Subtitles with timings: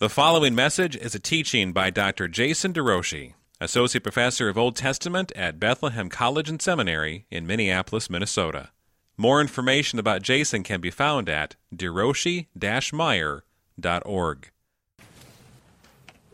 [0.00, 2.26] The following message is a teaching by Dr.
[2.26, 8.70] Jason DeRouchie, Associate Professor of Old Testament at Bethlehem College and Seminary in Minneapolis, Minnesota.
[9.18, 14.50] More information about Jason can be found at deroshi-meyer.org.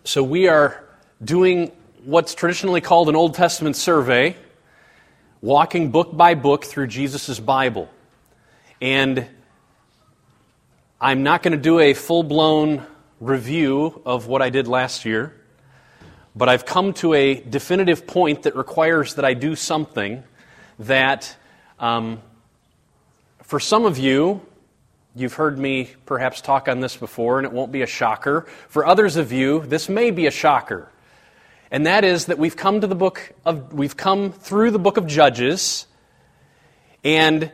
[0.05, 0.85] So we are
[1.25, 1.73] doing
[2.05, 4.37] what's traditionally called an Old Testament survey,
[5.41, 7.91] walking book by book through Jesus' Bible.
[8.81, 9.27] And
[11.01, 12.87] I'm not going to do a full blown
[13.21, 15.35] review of what I did last year,
[16.35, 20.23] but I've come to a definitive point that requires that I do something
[20.79, 21.35] that,
[21.79, 22.21] um,
[23.43, 24.43] for some of you,
[25.15, 28.47] you've heard me perhaps talk on this before, and it won't be a shocker.
[28.69, 30.91] For others of you, this may be a shocker.
[31.71, 34.99] And that is that we've come to the book of, we've come through the book
[34.99, 35.87] of Judges,
[37.03, 37.51] and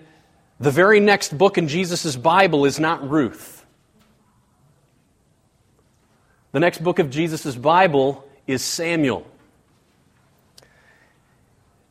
[0.58, 3.61] the very next book in Jesus' Bible is not Ruth.
[6.52, 9.26] The next book of Jesus' Bible is Samuel.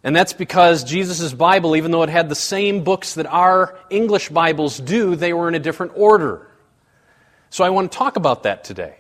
[0.04, 4.30] And that's because Jesus' Bible, even though it had the same books that our English
[4.30, 6.48] Bibles do, they were in a different order.
[7.50, 8.98] So I want to talk about that today.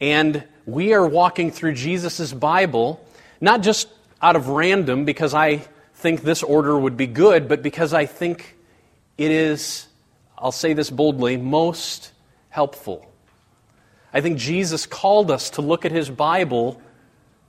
[0.00, 3.04] And we are walking through Jesus' Bible,
[3.40, 3.88] not just
[4.20, 5.62] out of random because I
[5.94, 8.56] think this order would be good, but because I think
[9.18, 9.86] it is,
[10.36, 12.12] I'll say this boldly, most
[12.50, 13.13] helpful.
[14.14, 16.80] I think Jesus called us to look at his Bible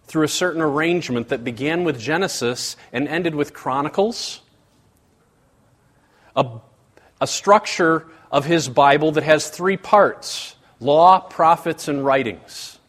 [0.07, 4.41] through a certain arrangement that began with Genesis and ended with Chronicles.
[6.35, 6.45] A,
[7.21, 12.79] a structure of his Bible that has three parts law, prophets, and writings.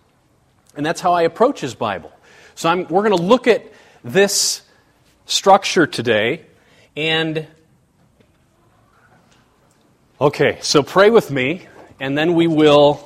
[0.75, 2.11] And that's how I approach his Bible.
[2.55, 3.71] So I'm, we're going to look at
[4.03, 4.63] this
[5.27, 6.47] structure today.
[6.97, 7.47] And,
[10.21, 11.67] okay, so pray with me,
[12.01, 13.06] and then we will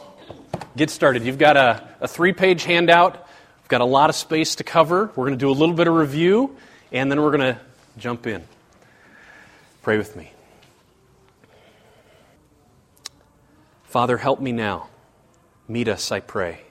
[0.80, 1.24] get started.
[1.24, 3.12] You've got a, a three page handout.
[3.58, 5.10] We've got a lot of space to cover.
[5.14, 6.56] We're going to do a little bit of review,
[6.90, 7.60] and then we're going to
[7.98, 8.42] jump in.
[9.82, 10.32] Pray with me.
[13.84, 14.88] Father, help me now.
[15.68, 16.62] Meet us, I pray.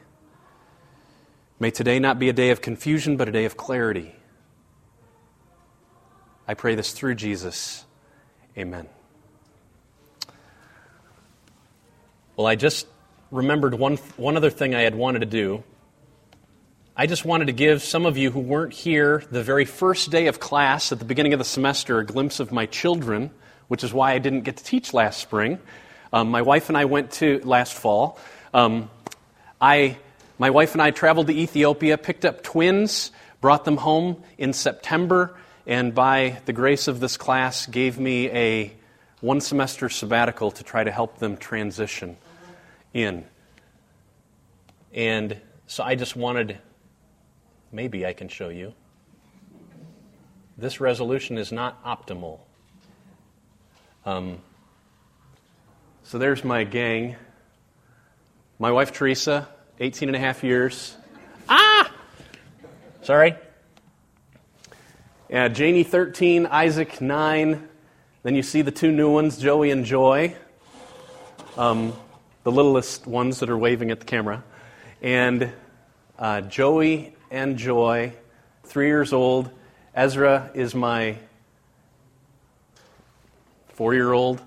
[1.59, 4.16] May today not be a day of confusion, but a day of clarity.
[6.48, 7.86] I pray this through Jesus.
[8.58, 8.88] Amen.
[12.36, 12.88] Well, I just
[13.31, 15.63] remembered one, one other thing I had wanted to do.
[16.95, 20.28] I just wanted to give some of you who weren't here the very first day
[20.28, 23.31] of class at the beginning of the semester a glimpse of my children,
[23.68, 25.59] which is why I didn't get to teach last spring.
[26.12, 28.19] Um, my wife and I went to last fall.
[28.53, 28.89] Um,
[29.62, 29.97] I,
[30.39, 35.38] my wife and I traveled to Ethiopia, picked up twins, brought them home in September,
[35.68, 38.73] and by the grace of this class, gave me a
[39.22, 42.18] one semester sabbatical to try to help them transition
[42.94, 43.25] in.
[44.94, 46.57] And so I just wanted,
[47.72, 48.73] maybe I can show you.
[50.57, 52.39] This resolution is not optimal.
[54.05, 54.39] Um,
[56.03, 57.16] so there's my gang.
[58.57, 59.47] My wife Teresa,
[59.79, 60.97] 18 and a half years.
[61.47, 61.91] Ah!
[63.03, 63.35] Sorry.
[65.29, 67.69] Yeah, Janie, 13, Isaac, 9.
[68.23, 70.35] Then you see the two new ones, Joey and Joy.
[71.56, 71.94] Um,
[72.44, 74.44] the littlest ones that are waving at the camera.
[75.01, 75.51] And
[76.17, 78.13] uh, Joey and Joy,
[78.63, 79.50] three years old.
[79.95, 81.17] Ezra is my
[83.73, 84.41] four year old.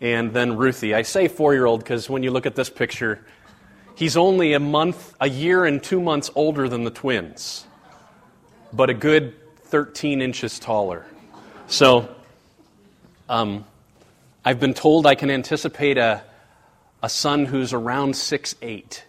[0.00, 0.94] And then Ruthie.
[0.94, 3.24] I say four year old because when you look at this picture,
[3.96, 7.66] he's only a month, a year and two months older than the twins,
[8.72, 11.04] but a good 13 inches taller.
[11.66, 12.08] So,
[13.28, 13.64] um,
[14.44, 16.22] I've been told I can anticipate a
[17.02, 19.04] a son who's around six eight.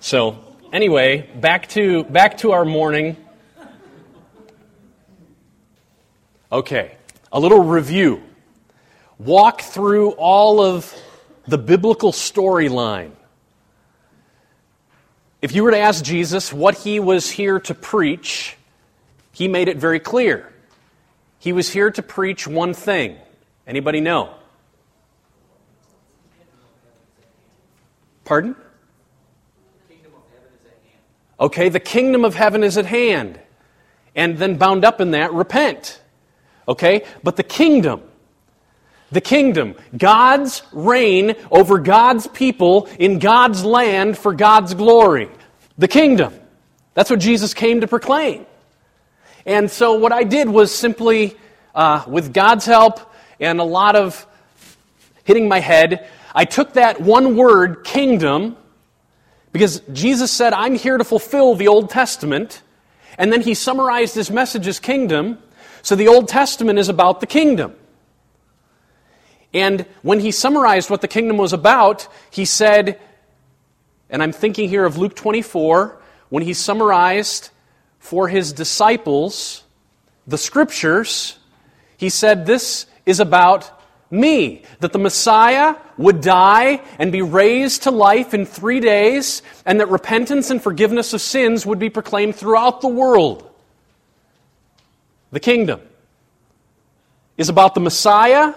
[0.00, 0.38] So,
[0.72, 3.16] anyway, back to, back to our morning.
[6.50, 6.96] Okay,
[7.32, 8.22] a little review.
[9.18, 10.94] Walk through all of
[11.46, 13.10] the biblical storyline.
[15.42, 18.56] If you were to ask Jesus what he was here to preach,
[19.32, 20.52] he made it very clear.
[21.38, 23.16] He was here to preach one thing.
[23.66, 24.34] Anybody know?
[28.28, 28.54] Pardon?
[31.40, 33.40] Okay, the kingdom of heaven is at hand.
[34.14, 35.98] And then bound up in that, repent.
[36.68, 37.06] Okay?
[37.22, 38.02] But the kingdom,
[39.10, 45.30] the kingdom, God's reign over God's people in God's land for God's glory.
[45.78, 46.34] The kingdom.
[46.92, 48.44] That's what Jesus came to proclaim.
[49.46, 51.34] And so what I did was simply,
[51.74, 53.10] uh, with God's help
[53.40, 54.26] and a lot of
[55.24, 58.56] hitting my head, I took that one word, kingdom,
[59.52, 62.62] because Jesus said, I'm here to fulfill the Old Testament.
[63.16, 65.38] And then he summarized his message as kingdom.
[65.82, 67.74] So the Old Testament is about the kingdom.
[69.54, 73.00] And when he summarized what the kingdom was about, he said,
[74.10, 77.50] and I'm thinking here of Luke 24, when he summarized
[77.98, 79.64] for his disciples
[80.26, 81.38] the scriptures,
[81.96, 83.77] he said, This is about
[84.10, 84.62] me.
[84.80, 89.88] That the Messiah would die and be raised to life in three days, and that
[89.88, 93.48] repentance and forgiveness of sins would be proclaimed throughout the world.
[95.30, 95.80] The kingdom
[97.36, 98.54] is about the Messiah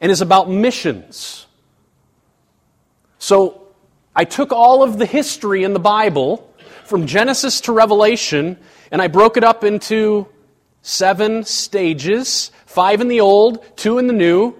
[0.00, 1.46] and is about missions.
[3.18, 3.68] So
[4.14, 6.48] I took all of the history in the Bible
[6.84, 8.58] from Genesis to Revelation
[8.92, 10.28] and I broke it up into
[10.82, 14.54] seven stages five in the Old, two in the New.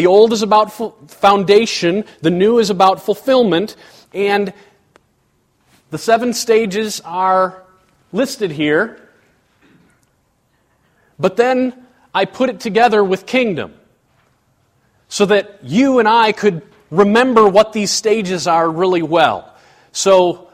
[0.00, 3.76] The Old is about foundation, the New is about fulfillment,
[4.14, 4.54] and
[5.90, 7.62] the seven stages are
[8.10, 8.98] listed here.
[11.18, 13.74] But then I put it together with kingdom
[15.10, 19.54] so that you and I could remember what these stages are really well.
[19.92, 20.48] So,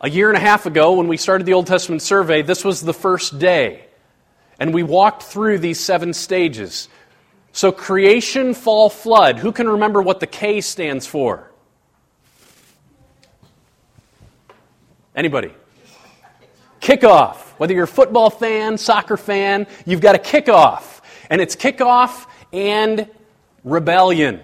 [0.00, 2.80] a year and a half ago, when we started the Old Testament survey, this was
[2.80, 3.84] the first day.
[4.58, 6.88] And we walked through these seven stages.
[7.54, 9.38] So, creation, fall, flood.
[9.38, 11.52] Who can remember what the K stands for?
[15.14, 15.52] Anybody?
[16.80, 17.36] Kickoff.
[17.56, 21.00] Whether you're a football fan, soccer fan, you've got a kickoff.
[21.30, 23.08] And it's kickoff and
[23.62, 24.40] rebellion.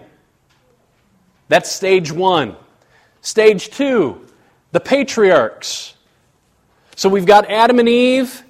[1.49, 2.55] That's stage one.
[3.23, 4.25] Stage two,
[4.71, 5.95] the patriarchs.
[6.95, 8.45] So we've got Adam and Eve.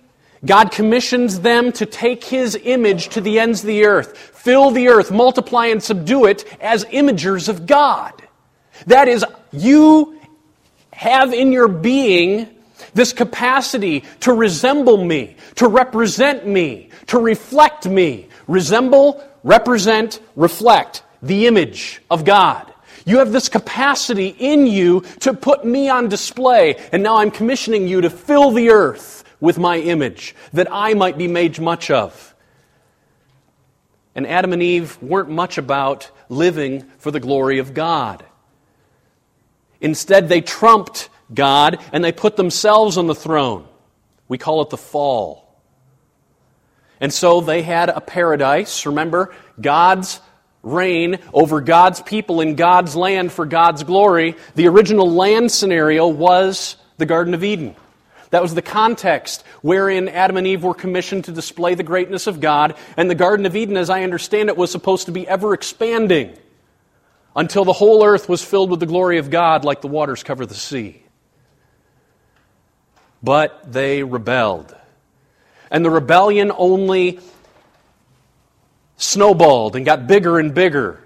[0.44, 4.88] God commissions them to take his image to the ends of the earth, fill the
[4.88, 8.14] earth, multiply and subdue it as imagers of God.
[8.86, 10.18] That is, you
[10.92, 12.48] have in your being
[12.94, 18.28] this capacity to resemble me, to represent me, to reflect me.
[18.48, 22.72] Resemble, represent, reflect the image of God.
[23.04, 27.88] You have this capacity in you to put me on display, and now I'm commissioning
[27.88, 32.34] you to fill the earth with my image, that I might be made much of.
[34.14, 38.24] And Adam and Eve weren't much about living for the glory of God.
[39.80, 43.66] Instead, they trumped God and they put themselves on the throne.
[44.28, 45.46] We call it the fall.
[47.00, 48.84] And so they had a paradise.
[48.84, 50.20] Remember, God's
[50.62, 54.36] reign over God's people in God's land for God's glory.
[54.54, 57.74] The original land scenario was the Garden of Eden.
[58.30, 62.40] That was the context wherein Adam and Eve were commissioned to display the greatness of
[62.40, 62.76] God.
[62.96, 66.36] And the Garden of Eden, as I understand it, was supposed to be ever expanding
[67.34, 70.46] until the whole earth was filled with the glory of God like the waters cover
[70.46, 71.02] the sea.
[73.22, 74.74] But they rebelled.
[75.70, 77.20] And the rebellion only
[78.96, 81.00] snowballed and got bigger and bigger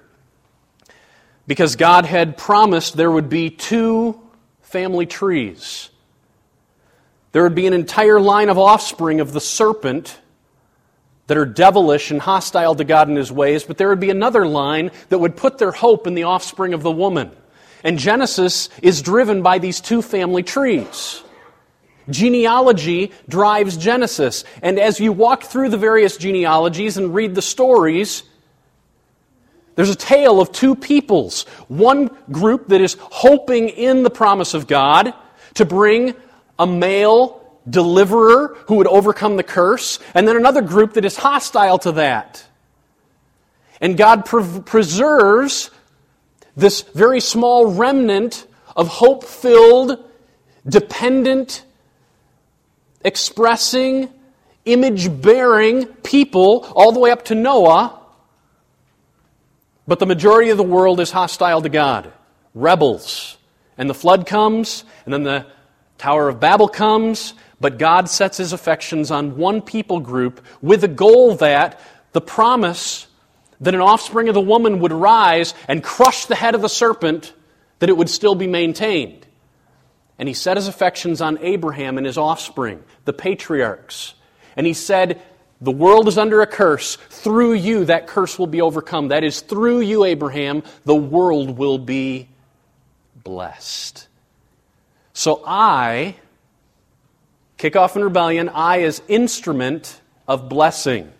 [1.47, 4.20] because God had promised there would be two
[4.62, 5.91] family trees.
[7.35, 10.21] There would be an entire line of offspring of the serpent
[11.27, 14.47] that are devilish and hostile to God and his ways, but there would be another
[14.47, 17.33] line that would put their hope in the offspring of the woman.
[17.83, 21.25] And Genesis is driven by these two family trees.
[22.08, 24.44] Genealogy drives Genesis.
[24.63, 28.23] And as you walk through the various genealogies and read the stories,
[29.75, 31.47] there's a tale of two peoples.
[31.67, 35.15] One group that is hoping in the promise of God
[35.55, 36.15] to bring
[36.58, 41.79] a male deliverer who would overcome the curse, and then another group that is hostile
[41.79, 42.44] to that.
[43.81, 45.70] And God pre- preserves
[46.56, 48.46] this very small remnant
[48.77, 50.03] of hope filled,
[50.67, 51.65] dependent,
[53.05, 54.11] expressing,
[54.65, 58.01] image bearing people all the way up to Noah.
[59.87, 62.13] But the majority of the world is hostile to God,
[62.55, 63.37] rebels.
[63.77, 65.46] And the flood comes, and then the
[65.98, 70.89] Tower of Babel comes, but God sets his affections on one people group with the
[70.89, 71.81] goal that
[72.13, 73.06] the promise
[73.60, 77.32] that an offspring of the woman would rise and crush the head of the serpent,
[77.79, 79.27] that it would still be maintained.
[80.19, 84.15] And he set his affections on Abraham and his offspring, the patriarchs.
[84.56, 85.20] And he said,
[85.60, 86.96] The world is under a curse.
[86.96, 89.08] Through you, that curse will be overcome.
[89.08, 92.29] That is, through you, Abraham, the world will be
[93.17, 94.06] blessed.
[95.15, 96.17] So I,
[97.56, 101.11] kick off in rebellion, I is instrument of blessing.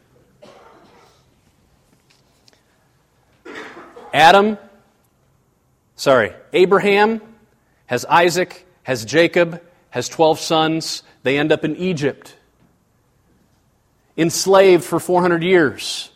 [4.13, 4.59] Adam
[5.97, 7.21] Sorry, Abraham
[7.87, 11.03] has Isaac, has Jacob, has 12 sons.
[11.23, 12.37] They end up in Egypt,
[14.17, 16.11] enslaved for 400 years.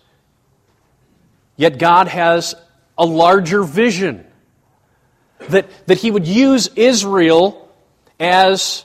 [1.57, 2.55] Yet God has
[2.97, 4.27] a larger vision
[5.49, 7.68] that, that He would use Israel
[8.19, 8.85] as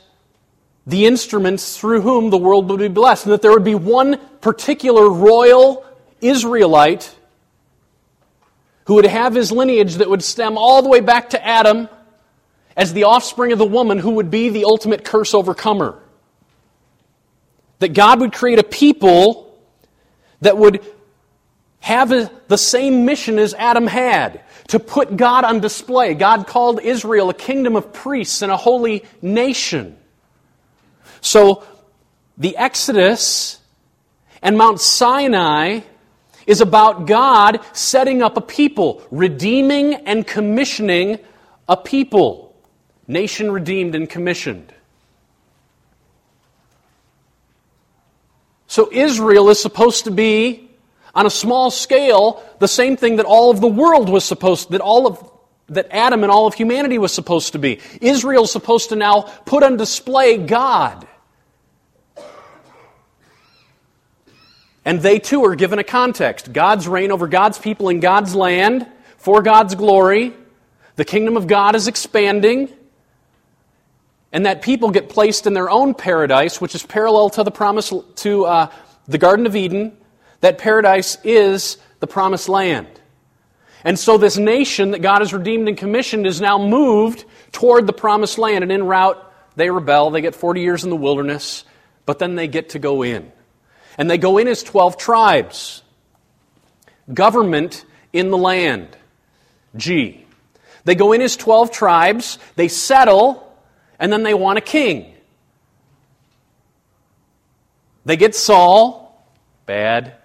[0.85, 4.17] the instruments through whom the world would be blessed, and that there would be one
[4.41, 5.85] particular royal
[6.21, 7.15] Israelite
[8.85, 11.87] who would have his lineage that would stem all the way back to Adam
[12.75, 15.97] as the offspring of the woman who would be the ultimate curse overcomer.
[17.79, 19.57] That God would create a people
[20.41, 20.83] that would
[21.83, 26.13] have a, the same mission as Adam had to put God on display.
[26.13, 29.97] God called Israel a kingdom of priests and a holy nation.
[31.19, 31.65] So,
[32.37, 33.59] the Exodus
[34.41, 35.81] and Mount Sinai
[36.47, 41.19] is about God setting up a people, redeeming and commissioning
[41.67, 42.55] a people.
[43.09, 44.73] Nation redeemed and commissioned.
[48.67, 50.62] So Israel is supposed to be,
[51.13, 54.81] on a small scale, the same thing that all of the world was supposed that
[54.81, 55.31] all of
[55.69, 57.79] that Adam and all of humanity was supposed to be.
[58.01, 61.07] Israel is supposed to now put on display God.
[64.85, 68.85] And they too are given a context God's reign over God's people in God's land
[69.17, 70.33] for God's glory.
[70.95, 72.69] The kingdom of God is expanding.
[74.33, 77.93] And that people get placed in their own paradise, which is parallel to the promise
[78.15, 78.71] to uh,
[79.07, 79.95] the Garden of Eden.
[80.43, 82.99] That paradise is the promised land.
[83.85, 87.23] And so this nation that God has redeemed and commissioned is now moved
[87.53, 88.61] toward the promised land.
[88.61, 89.17] And en route,
[89.55, 90.11] they rebel.
[90.11, 91.63] They get 40 years in the wilderness,
[92.05, 93.31] but then they get to go in.
[93.97, 95.81] And they go in as 12 tribes.
[97.13, 98.97] Government in the land.
[99.77, 100.25] G.
[100.83, 103.49] They go in as 12 tribes, they settle,
[103.97, 105.13] and then they want a king.
[108.03, 109.25] They get Saul,
[109.65, 110.17] bad.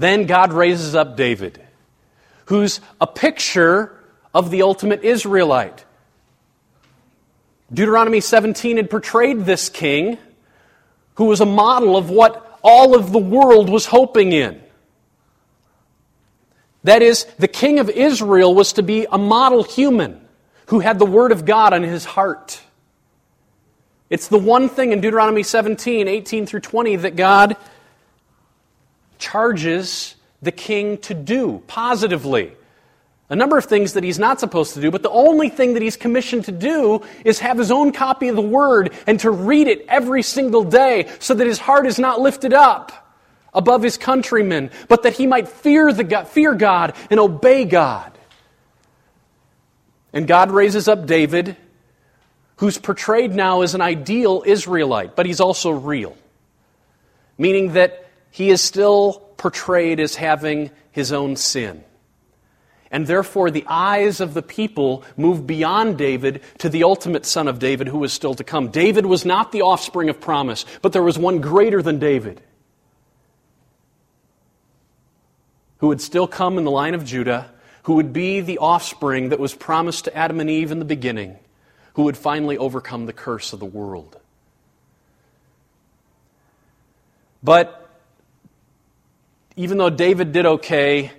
[0.00, 1.60] Then God raises up David,
[2.46, 4.00] who's a picture
[4.32, 5.84] of the ultimate Israelite.
[7.70, 10.16] Deuteronomy 17 had portrayed this king
[11.16, 14.62] who was a model of what all of the world was hoping in.
[16.84, 20.26] That is, the king of Israel was to be a model human
[20.68, 22.62] who had the word of God on his heart.
[24.08, 27.58] It's the one thing in Deuteronomy 17, 18 through 20 that God
[29.20, 32.52] charges the king to do positively
[33.30, 35.82] a number of things that he's not supposed to do, but the only thing that
[35.82, 39.68] he's commissioned to do is have his own copy of the Word and to read
[39.68, 43.14] it every single day so that his heart is not lifted up
[43.54, 48.10] above his countrymen, but that he might fear, the God, fear God and obey God.
[50.12, 51.56] And God raises up David,
[52.56, 56.16] who's portrayed now as an ideal Israelite, but he's also real,
[57.38, 61.84] meaning that he is still portrayed as having his own sin.
[62.92, 67.60] And therefore, the eyes of the people move beyond David to the ultimate son of
[67.60, 68.68] David who was still to come.
[68.68, 72.42] David was not the offspring of promise, but there was one greater than David
[75.78, 77.50] who would still come in the line of Judah,
[77.84, 81.38] who would be the offspring that was promised to Adam and Eve in the beginning,
[81.94, 84.18] who would finally overcome the curse of the world.
[87.42, 87.79] But
[89.60, 91.12] even though David did okay,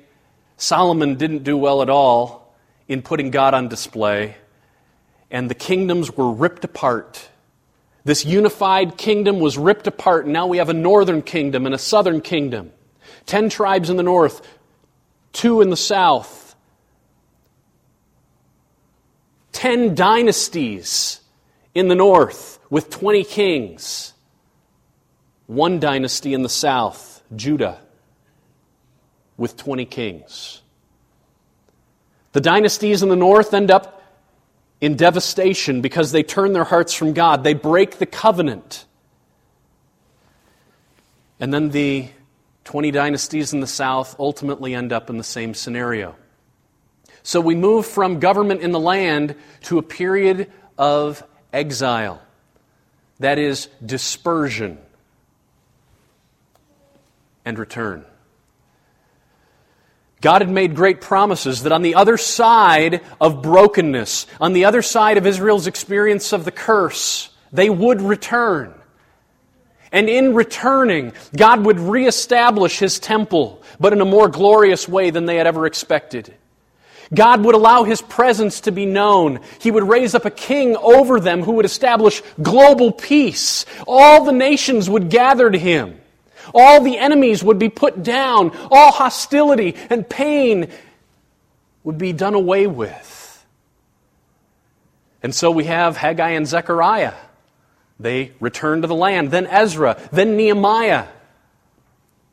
[0.58, 2.56] Solomon didn't do well at all
[2.88, 4.36] in putting God on display,
[5.30, 7.30] and the kingdoms were ripped apart.
[8.04, 11.78] This unified kingdom was ripped apart, and now we have a northern kingdom and a
[11.78, 12.72] southern kingdom.
[13.28, 14.42] Ten tribes in the north,
[15.34, 16.56] two in the south.
[19.52, 21.22] Ten dynasties
[21.76, 24.14] in the north with 20 kings.
[25.46, 27.80] One dynasty in the south, Judah
[29.42, 30.62] with 20 kings.
[32.34, 34.04] The dynasties in the north end up
[34.80, 37.44] in devastation because they turn their hearts from God.
[37.44, 38.86] They break the covenant.
[41.40, 42.10] And then the
[42.66, 46.16] 20 dynasties in the south ultimately end up in the same scenario.
[47.24, 52.22] So we move from government in the land to a period of exile.
[53.20, 54.78] That is dispersion
[57.44, 58.06] and return.
[60.22, 64.84] God had made great promises that on the other side of brokenness, on the other
[64.84, 68.74] side of Israel's experience of the curse, they would return.
[69.92, 75.26] And in returning, God would reestablish his temple, but in a more glorious way than
[75.26, 76.34] they had ever expected.
[77.14, 79.42] God would allow his presence to be known.
[79.60, 83.66] He would raise up a king over them who would establish global peace.
[83.86, 86.01] All the nations would gather to him.
[86.54, 88.52] All the enemies would be put down.
[88.72, 90.70] All hostility and pain
[91.84, 93.46] would be done away with.
[95.24, 97.14] And so we have Haggai and Zechariah.
[98.00, 99.32] They return to the land.
[99.32, 100.02] Then Ezra.
[100.12, 101.08] Then Nehemiah.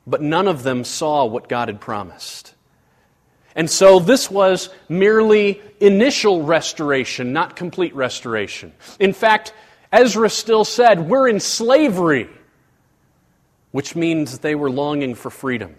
[0.06, 2.54] But none of them saw what God had promised.
[3.54, 8.72] And so this was merely initial restoration, not complete restoration.
[8.98, 9.52] In fact,
[9.92, 12.28] Ezra still said, We're in slavery,
[13.70, 15.76] which means they were longing for freedom.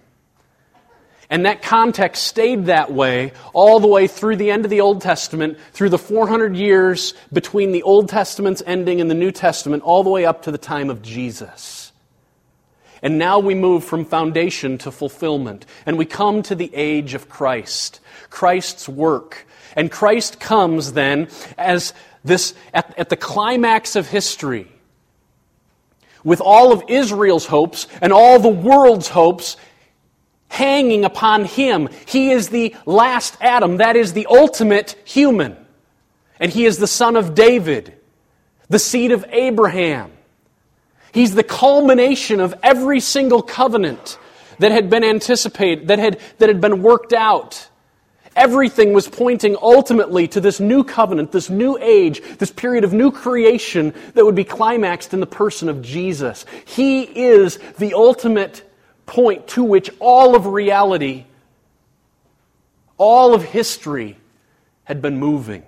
[1.29, 5.01] And that context stayed that way all the way through the end of the Old
[5.01, 10.03] Testament, through the 400 years between the Old Testament's ending and the New Testament, all
[10.03, 11.91] the way up to the time of Jesus.
[13.03, 15.65] And now we move from foundation to fulfillment.
[15.85, 19.45] And we come to the age of Christ, Christ's work.
[19.75, 21.93] And Christ comes then as
[22.23, 24.67] this, at, at the climax of history,
[26.23, 29.57] with all of Israel's hopes and all the world's hopes
[30.49, 31.89] hanging upon him.
[32.07, 35.55] He is the last Adam, that is the ultimate human.
[36.39, 37.93] And he is the son of David,
[38.67, 40.11] the seed of Abraham.
[41.11, 44.17] He's the culmination of every single covenant
[44.59, 47.69] that had been anticipated, that had, that had been worked out.
[48.39, 53.11] Everything was pointing ultimately to this new covenant, this new age, this period of new
[53.11, 56.45] creation that would be climaxed in the person of Jesus.
[56.63, 58.63] He is the ultimate
[59.05, 61.25] point to which all of reality,
[62.97, 64.15] all of history
[64.85, 65.63] had been moving.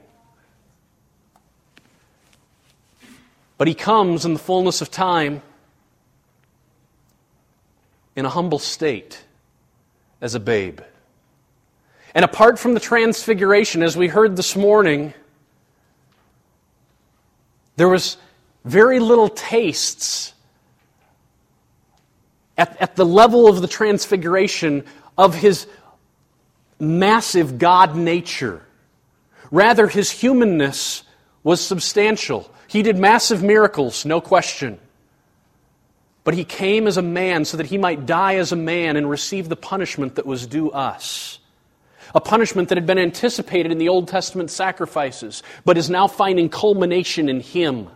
[3.58, 5.42] But he comes in the fullness of time
[8.16, 9.26] in a humble state
[10.22, 10.80] as a babe.
[12.14, 15.14] And apart from the transfiguration, as we heard this morning,
[17.78, 18.18] there was
[18.66, 20.34] very little tastes
[22.58, 24.84] at, at the level of the transfiguration
[25.18, 25.68] of his
[26.80, 28.62] massive God nature.
[29.50, 31.04] Rather, his humanness
[31.44, 32.52] was substantial.
[32.68, 34.80] He did massive miracles, no question.
[36.24, 39.10] But he came as a man so that he might die as a man and
[39.10, 41.40] receive the punishment that was due us.
[42.14, 46.50] A punishment that had been anticipated in the Old Testament sacrifices, but is now finding
[46.50, 47.88] culmination in him.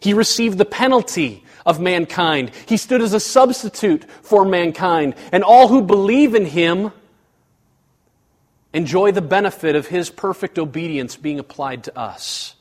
[0.00, 2.52] He received the penalty of mankind.
[2.66, 5.14] He stood as a substitute for mankind.
[5.32, 6.92] And all who believe in him
[8.72, 12.54] enjoy the benefit of his perfect obedience being applied to us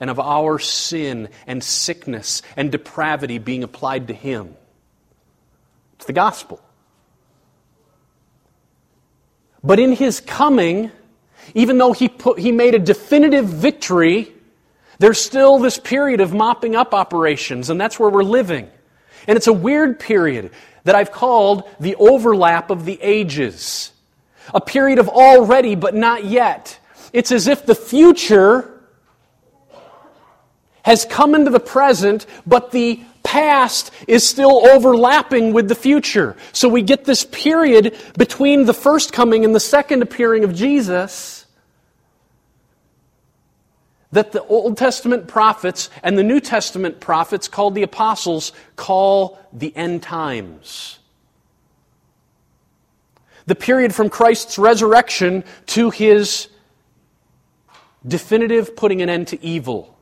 [0.00, 4.54] and of our sin and sickness and depravity being applied to Him.
[5.94, 6.60] It's the gospel.
[9.64, 10.92] But in His coming,
[11.54, 14.30] even though He, put, he made a definitive victory,
[14.98, 18.70] there's still this period of mopping up operations, and that's where we're living.
[19.26, 20.50] And it's a weird period
[20.84, 23.90] that I've called the overlap of the ages.
[24.52, 26.78] A period of already but not yet.
[27.12, 28.70] It's as if the future
[30.82, 33.00] has come into the present, but the
[33.34, 36.36] past is still overlapping with the future.
[36.52, 41.44] So we get this period between the first coming and the second appearing of Jesus
[44.12, 49.76] that the Old Testament prophets and the New Testament prophets, called the apostles, call the
[49.76, 51.00] end times.
[53.46, 56.46] The period from Christ's resurrection to his
[58.06, 59.98] definitive putting an end to evil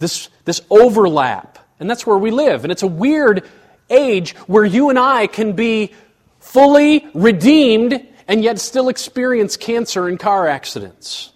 [0.00, 1.67] this, this overlap.
[1.80, 2.64] And that's where we live.
[2.64, 3.48] And it's a weird
[3.90, 5.92] age where you and I can be
[6.40, 11.32] fully redeemed and yet still experience cancer and car accidents.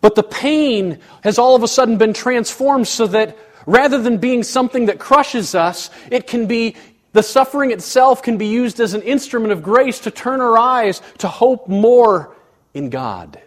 [0.00, 4.42] But the pain has all of a sudden been transformed so that rather than being
[4.42, 6.76] something that crushes us, it can be
[7.12, 11.00] the suffering itself can be used as an instrument of grace to turn our eyes
[11.18, 12.34] to hope more
[12.74, 13.40] in God.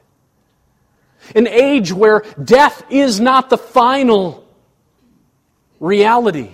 [1.36, 4.45] An age where death is not the final
[5.80, 6.52] reality.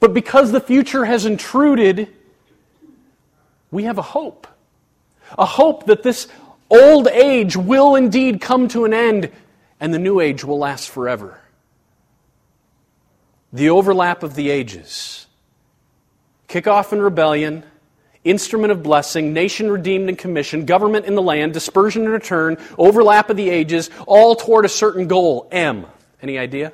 [0.00, 2.08] But because the future has intruded,
[3.70, 4.46] we have a hope.
[5.38, 6.28] A hope that this
[6.70, 9.30] old age will indeed come to an end
[9.80, 11.40] and the new age will last forever.
[13.52, 15.26] The overlap of the ages.
[16.48, 17.64] kickoff and rebellion
[18.24, 23.30] instrument of blessing, nation redeemed and commissioned, government in the land, dispersion and return, overlap
[23.30, 25.46] of the ages, all toward a certain goal.
[25.52, 25.86] M.
[26.22, 26.72] Any idea?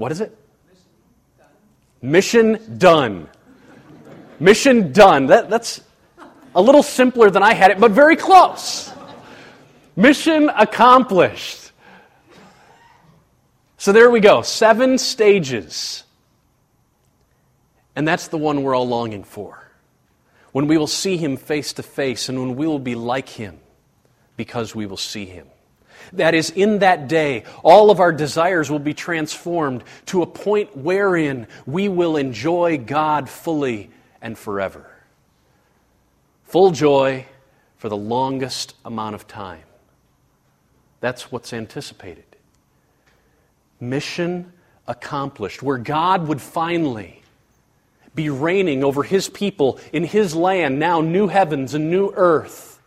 [0.00, 0.34] What is it?
[2.00, 3.28] Mission done.
[4.38, 5.26] Mission done.
[5.26, 5.82] That, that's
[6.54, 8.90] a little simpler than I had it, but very close.
[9.96, 11.72] Mission accomplished.
[13.76, 14.40] So there we go.
[14.40, 16.04] Seven stages.
[17.94, 19.62] And that's the one we're all longing for.
[20.52, 23.60] When we will see him face to face and when we will be like him
[24.38, 25.46] because we will see him.
[26.12, 30.76] That is, in that day, all of our desires will be transformed to a point
[30.76, 34.90] wherein we will enjoy God fully and forever.
[36.44, 37.26] Full joy
[37.76, 39.62] for the longest amount of time.
[41.00, 42.24] That's what's anticipated.
[43.78, 44.52] Mission
[44.86, 47.22] accomplished, where God would finally
[48.14, 52.80] be reigning over His people in His land, now new heavens and new earth,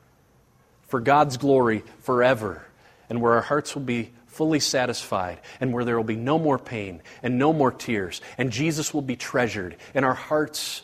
[0.88, 2.66] for God's glory forever
[3.14, 6.58] and where our hearts will be fully satisfied, and where there will be no more
[6.58, 10.82] pain and no more tears, and Jesus will be treasured, and our hearts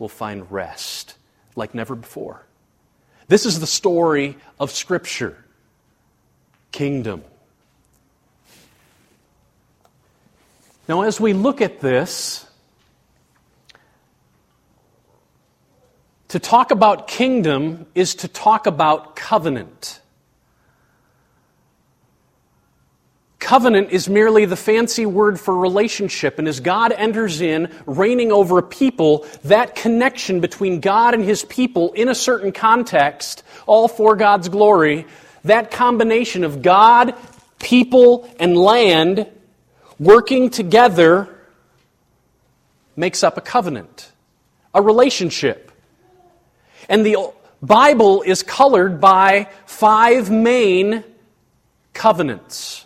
[0.00, 1.16] will find rest
[1.54, 2.44] like never before.
[3.28, 5.38] This is the story of Scripture
[6.72, 7.22] kingdom.
[10.88, 12.44] Now, as we look at this,
[16.26, 20.00] to talk about kingdom is to talk about covenant.
[23.54, 28.58] Covenant is merely the fancy word for relationship, and as God enters in, reigning over
[28.58, 34.16] a people, that connection between God and his people in a certain context, all for
[34.16, 35.06] God's glory,
[35.44, 37.14] that combination of God,
[37.60, 39.28] people, and land
[40.00, 41.32] working together
[42.96, 44.10] makes up a covenant,
[44.74, 45.70] a relationship.
[46.88, 47.18] And the
[47.62, 51.04] Bible is colored by five main
[51.92, 52.83] covenants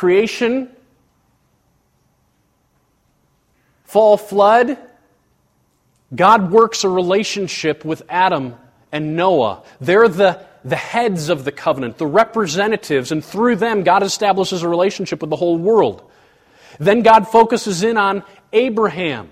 [0.00, 0.66] creation,
[3.84, 4.78] fall, flood,
[6.14, 8.56] God works a relationship with Adam
[8.92, 9.62] and Noah.
[9.78, 14.70] They're the, the heads of the covenant, the representatives, and through them, God establishes a
[14.70, 16.10] relationship with the whole world.
[16.78, 18.22] Then God focuses in on
[18.54, 19.28] Abraham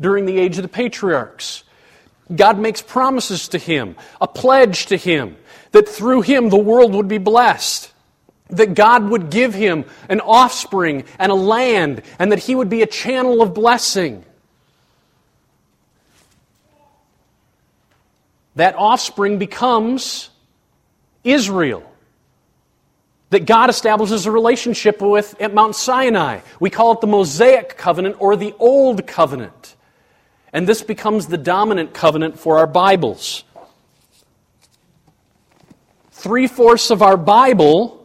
[0.00, 1.62] during the age of the patriarchs.
[2.34, 5.36] God makes promises to him, a pledge to him,
[5.70, 7.89] that through him the world would be blessed
[8.52, 12.82] that God would give him an offspring and a land, and that he would be
[12.82, 14.24] a channel of blessing.
[18.56, 20.30] That offspring becomes
[21.24, 21.84] Israel.
[23.30, 26.40] That God establishes a relationship with at Mount Sinai.
[26.58, 29.76] We call it the Mosaic covenant or the Old covenant.
[30.52, 33.44] And this becomes the dominant covenant for our Bibles.
[36.10, 37.99] Three fourths of our Bible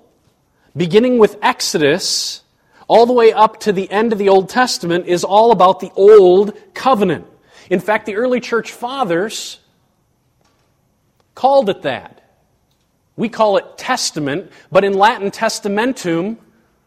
[0.75, 2.41] beginning with Exodus
[2.87, 5.91] all the way up to the end of the Old Testament, is all about the
[5.95, 7.25] Old Covenant.
[7.69, 9.59] In fact, the early church fathers
[11.33, 12.21] called it that.
[13.15, 16.37] We call it testament, but in Latin, testamentum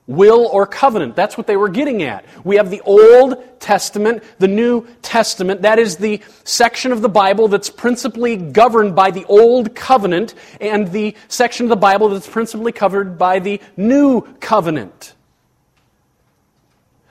[0.09, 1.15] will or covenant.
[1.15, 2.25] That's what they were getting at.
[2.43, 5.63] We have the Old Testament, the New Testament.
[5.63, 10.91] That is the section of the Bible that's principally governed by the Old Covenant, and
[10.91, 15.15] the section of the Bible that's principally covered by the New Covenant.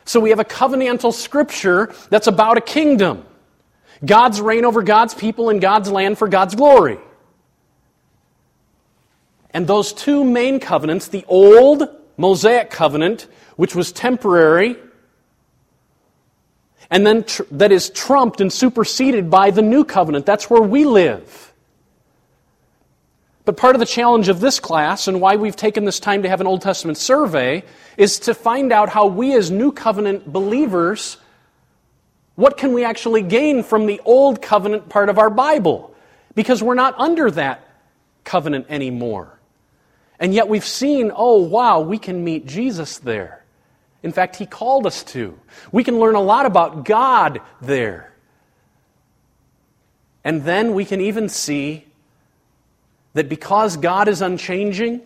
[0.06, 3.26] So we have a covenantal scripture that's about a kingdom.
[4.04, 6.98] God's reign over God's people and God's land for God's glory.
[9.52, 14.76] And those two main covenants, the Old Mosaic covenant, which was temporary,
[16.90, 20.26] and then tr- that is trumped and superseded by the new covenant.
[20.26, 21.54] That's where we live.
[23.46, 26.30] But part of the challenge of this class and why we've taken this time to
[26.30, 27.64] have an Old Testament survey
[27.96, 31.18] is to find out how we as new covenant believers
[32.38, 35.96] what can we actually gain from the old covenant part of our Bible?
[36.36, 37.68] Because we're not under that
[38.24, 39.37] covenant anymore.
[40.20, 43.44] And yet we've seen, oh, wow, we can meet Jesus there.
[44.04, 45.38] In fact, he called us to.
[45.72, 48.14] We can learn a lot about God there.
[50.24, 51.86] And then we can even see
[53.14, 55.02] that because God is unchanging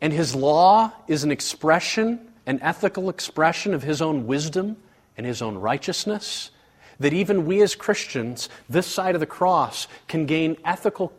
[0.00, 4.76] and his law is an expression, an ethical expression of his own wisdom
[5.16, 6.50] and his own righteousness,
[6.98, 11.12] that even we as Christians, this side of the cross, can gain ethical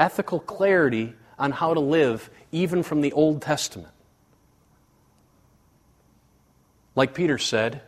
[0.00, 3.92] ethical clarity on how to live, even from the Old Testament.
[6.96, 7.82] Like Peter said,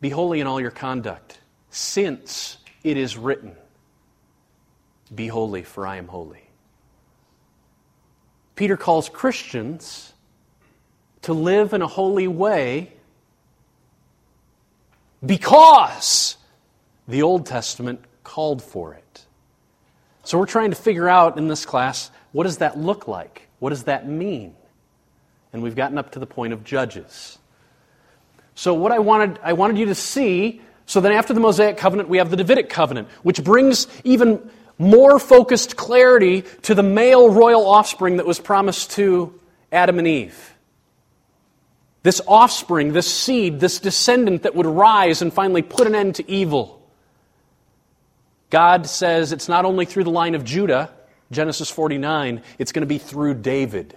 [0.00, 1.40] be holy in all your conduct,
[1.70, 3.56] since it is written,
[5.12, 6.42] Be holy, for I am holy.
[8.54, 10.12] Peter calls Christians
[11.22, 12.92] to live in a holy way
[15.24, 16.36] because
[17.08, 19.05] the Old Testament called for it.
[20.26, 23.48] So we're trying to figure out in this class what does that look like?
[23.60, 24.56] What does that mean?
[25.52, 27.38] And we've gotten up to the point of Judges.
[28.56, 32.08] So what I wanted I wanted you to see so then after the Mosaic covenant
[32.08, 37.64] we have the Davidic covenant which brings even more focused clarity to the male royal
[37.64, 39.38] offspring that was promised to
[39.70, 40.54] Adam and Eve.
[42.02, 46.28] This offspring, this seed, this descendant that would rise and finally put an end to
[46.28, 46.75] evil.
[48.50, 50.90] God says it's not only through the line of Judah,
[51.30, 53.96] Genesis 49, it's going to be through David.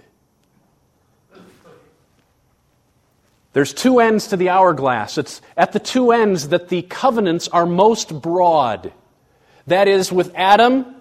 [3.54, 5.18] There's two ends to the hourglass.
[5.18, 8.94] It's at the two ends that the covenants are most broad.
[9.68, 10.96] That is, with Adam,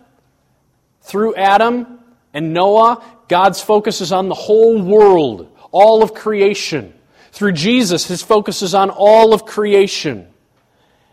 [1.03, 2.01] through Adam
[2.33, 6.95] and Noah, God's focus is on the whole world, all of creation.
[7.33, 10.27] Through Jesus, his focus is on all of creation.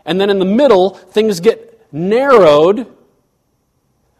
[0.04, 2.86] And then in the middle, things get narrowed,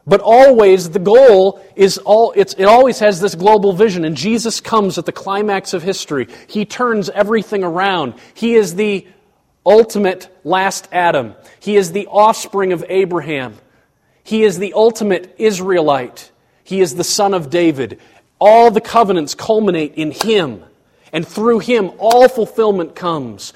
[0.07, 4.05] but always the goal is all, it always has this global vision.
[4.05, 6.29] And Jesus comes at the climax of history.
[6.47, 8.15] He turns everything around.
[8.35, 9.07] He is the
[9.65, 11.35] ultimate last Adam.
[11.59, 13.57] He is the offspring of Abraham.
[14.23, 16.31] He is the ultimate Israelite.
[16.63, 18.01] He is the son of David.
[18.41, 20.63] All the covenants culminate in him.
[21.13, 23.53] And through him, all fulfillment comes.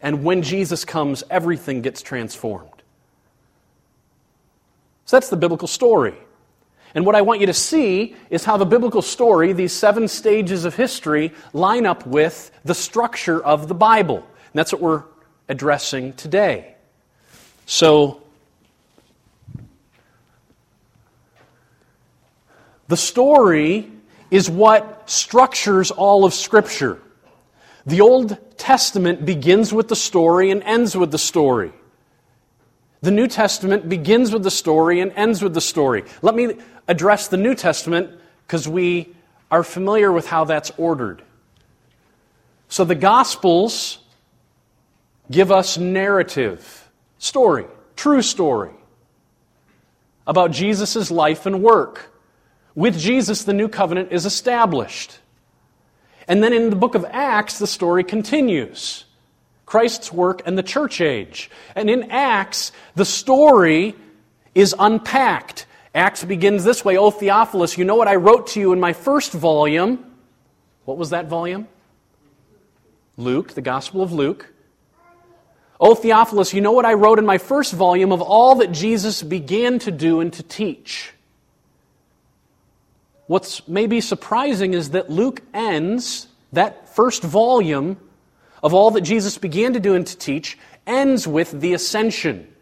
[0.00, 2.77] And when Jesus comes, everything gets transformed.
[5.08, 6.12] So that's the biblical story.
[6.94, 10.66] And what I want you to see is how the biblical story, these seven stages
[10.66, 14.18] of history, line up with the structure of the Bible.
[14.18, 15.04] And that's what we're
[15.48, 16.74] addressing today.
[17.64, 18.22] So,
[22.88, 23.90] the story
[24.30, 27.00] is what structures all of Scripture.
[27.86, 31.72] The Old Testament begins with the story and ends with the story.
[33.00, 36.04] The New Testament begins with the story and ends with the story.
[36.20, 36.56] Let me
[36.88, 38.10] address the New Testament
[38.46, 39.14] because we
[39.50, 41.22] are familiar with how that's ordered.
[42.68, 43.98] So the Gospels
[45.30, 48.72] give us narrative, story, true story
[50.26, 52.12] about Jesus' life and work.
[52.74, 55.18] With Jesus, the new covenant is established.
[56.28, 59.04] And then in the book of Acts, the story continues
[59.68, 61.50] Christ's work and the church age.
[61.74, 63.94] And in Acts, the story
[64.54, 65.66] is unpacked.
[65.94, 68.94] Acts begins this way O Theophilus, you know what I wrote to you in my
[68.94, 70.02] first volume.
[70.86, 71.68] What was that volume?
[73.18, 74.50] Luke, the Gospel of Luke.
[75.78, 79.22] O Theophilus, you know what I wrote in my first volume of all that Jesus
[79.22, 81.12] began to do and to teach.
[83.26, 87.98] What's maybe surprising is that Luke ends that first volume
[88.62, 92.52] of all that Jesus began to do and to teach ends with the ascension.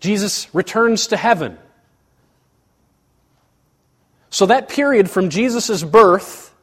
[0.00, 1.58] Jesus returns to heaven.
[4.30, 6.54] So that period from Jesus' birth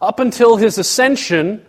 [0.00, 1.64] up until his ascension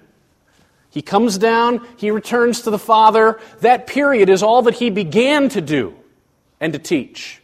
[0.91, 3.39] he comes down, he returns to the Father.
[3.61, 5.95] That period is all that he began to do
[6.59, 7.41] and to teach.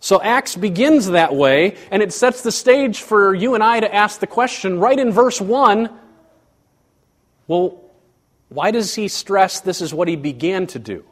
[0.00, 3.92] So Acts begins that way, and it sets the stage for you and I to
[3.92, 5.88] ask the question right in verse 1
[7.48, 7.82] well,
[8.48, 11.04] why does he stress this is what he began to do?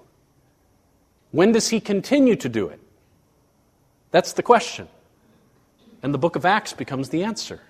[1.31, 2.81] When does he continue to do it?
[4.11, 4.89] That's the question.
[6.03, 7.61] And the book of Acts becomes the answer.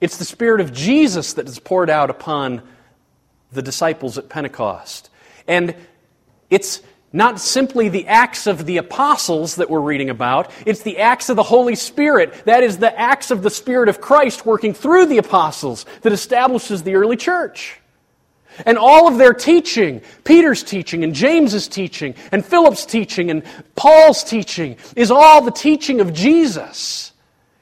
[0.00, 2.62] It's the Spirit of Jesus that is poured out upon
[3.52, 5.08] the disciples at Pentecost.
[5.48, 5.74] And
[6.50, 6.82] it's
[7.16, 11.36] not simply the acts of the apostles that we're reading about, it's the acts of
[11.36, 12.44] the Holy Spirit.
[12.44, 16.82] That is the acts of the Spirit of Christ working through the apostles that establishes
[16.82, 17.80] the early church.
[18.64, 23.42] And all of their teaching, Peter's teaching and James's teaching and Philip's teaching and
[23.74, 27.12] Paul's teaching, is all the teaching of Jesus.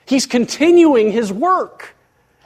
[0.06, 1.93] He's continuing his work.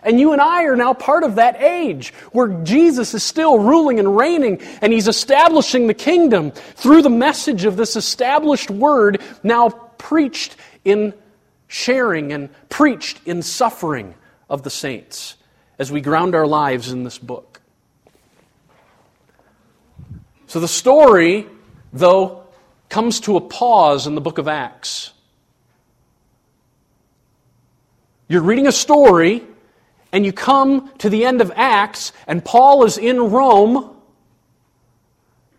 [0.02, 3.98] And you and I are now part of that age where Jesus is still ruling
[3.98, 9.70] and reigning, and he's establishing the kingdom through the message of this established word now
[9.70, 11.14] preached in
[11.66, 14.14] sharing and preached in suffering
[14.48, 15.36] of the saints
[15.78, 17.60] as we ground our lives in this book.
[20.46, 21.46] So the story,
[21.92, 22.44] though,
[22.88, 25.12] comes to a pause in the book of Acts.
[28.28, 29.42] You're reading a story
[30.12, 33.94] and you come to the end of Acts, and Paul is in Rome.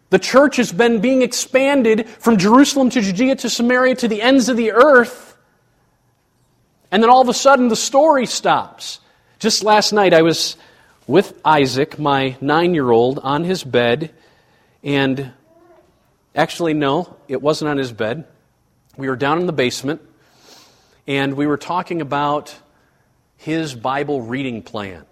[0.09, 4.49] The church has been being expanded from Jerusalem to Judea to Samaria to the ends
[4.49, 5.37] of the earth.
[6.91, 8.99] And then all of a sudden, the story stops.
[9.37, 10.57] Just last night, I was
[11.05, 14.11] with Isaac, my nine year old, on his bed,
[14.83, 15.31] and
[16.35, 18.25] actually, no, it wasn't on his bed.
[18.97, 20.01] We were down in the basement,
[21.07, 22.55] and we were talking about
[23.39, 25.05] his Bible reading plan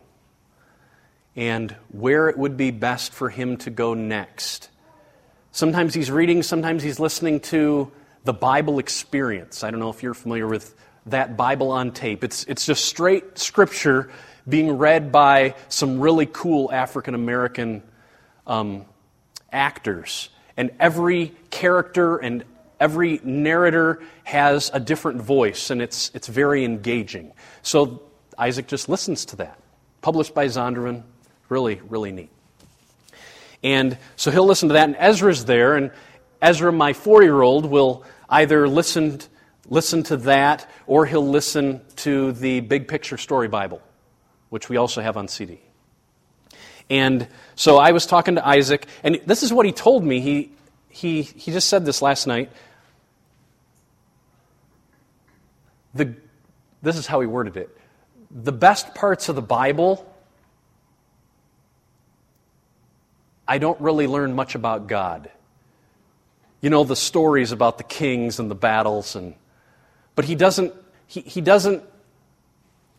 [1.33, 4.69] and where it would be best for him to go next.
[5.53, 7.89] Sometimes he's reading, sometimes he's listening to
[8.25, 9.63] the Bible experience.
[9.63, 12.21] I don't know if you're familiar with that Bible on tape.
[12.21, 14.11] It's, it's just straight scripture
[14.47, 17.81] being read by some really cool African American
[18.45, 18.83] um,
[19.53, 20.29] actors.
[20.57, 22.43] And every character and
[22.77, 27.31] every narrator has a different voice, and it's, it's very engaging.
[27.61, 28.01] So
[28.37, 29.59] Isaac just listens to that.
[30.01, 31.03] Published by Zondervan.
[31.49, 32.29] Really, really neat.
[33.63, 35.91] And so he'll listen to that, and Ezra's there, and
[36.41, 39.19] Ezra, my four year old, will either listen,
[39.67, 43.81] listen to that or he'll listen to the Big Picture Story Bible,
[44.49, 45.59] which we also have on CD.
[46.89, 50.21] And so I was talking to Isaac, and this is what he told me.
[50.21, 50.51] He,
[50.89, 52.51] he, he just said this last night.
[55.93, 56.13] The,
[56.81, 57.75] this is how he worded it.
[58.29, 60.05] The best parts of the Bible,
[63.47, 65.29] I don't really learn much about God.
[66.61, 69.35] You know, the stories about the kings and the battles, and,
[70.15, 70.73] but he doesn't,
[71.05, 71.83] he, he doesn't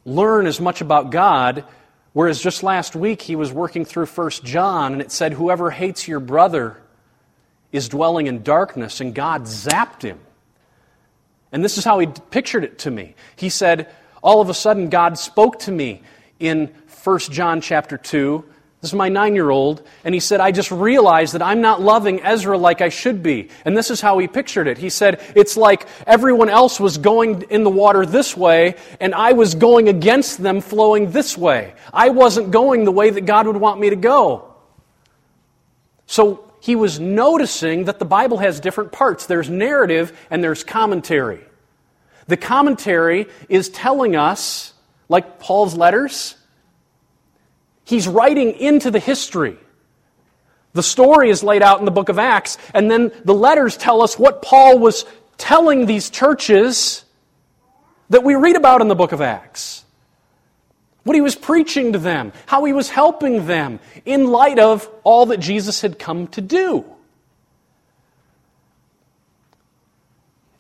[0.05, 1.65] learn as much about God
[2.19, 6.09] Whereas just last week he was working through 1 John and it said, Whoever hates
[6.09, 6.77] your brother
[7.71, 10.19] is dwelling in darkness, and God zapped him.
[11.53, 13.15] And this is how he pictured it to me.
[13.37, 13.89] He said,
[14.23, 16.03] All of a sudden, God spoke to me
[16.39, 16.73] in
[17.05, 18.45] 1 John chapter 2
[18.81, 21.83] this is my nine year old, and he said, I just realized that I'm not
[21.83, 23.49] loving Ezra like I should be.
[23.65, 24.79] And this is how he pictured it.
[24.79, 29.33] He said, It's like everyone else was going in the water this way, and I
[29.33, 31.75] was going against them flowing this way.
[31.93, 34.55] I wasn't going the way that God would want me to go.
[36.07, 41.41] So he was noticing that the Bible has different parts there's narrative and there's commentary.
[42.29, 44.73] The commentary is telling us,
[45.09, 46.37] like Paul's letters,
[47.89, 49.57] He's writing into the history.
[50.75, 54.03] The story is laid out in the book of Acts, and then the letters tell
[54.03, 55.07] us what Paul was
[55.39, 57.07] telling these churches
[58.11, 59.87] that we read about in the book of Acts.
[61.05, 65.25] What he was preaching to them, how he was helping them in light of all
[65.27, 66.85] that Jesus had come to do.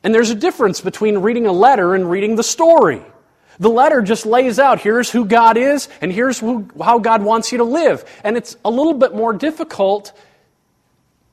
[0.02, 3.02] And there's a difference between reading a letter and reading the story.
[3.58, 7.50] The letter just lays out here's who God is, and here's who, how God wants
[7.50, 8.04] you to live.
[8.22, 10.12] And it's a little bit more difficult,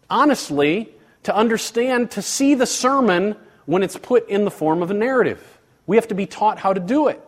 [0.09, 0.89] honestly,
[1.23, 5.41] to understand, to see the sermon when it's put in the form of a narrative.
[5.85, 7.21] We have to be taught how to do it.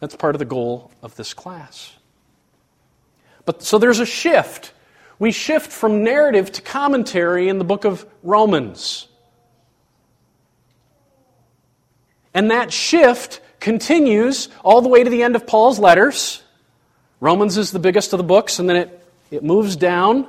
[0.00, 1.92] That's part of the goal of this class.
[3.44, 4.72] But so there's a shift.
[5.18, 9.08] We shift from narrative to commentary in the book of Romans.
[12.36, 16.42] And that shift continues all the way to the end of Paul's letters.
[17.18, 20.26] Romans is the biggest of the books, and then it, it moves down.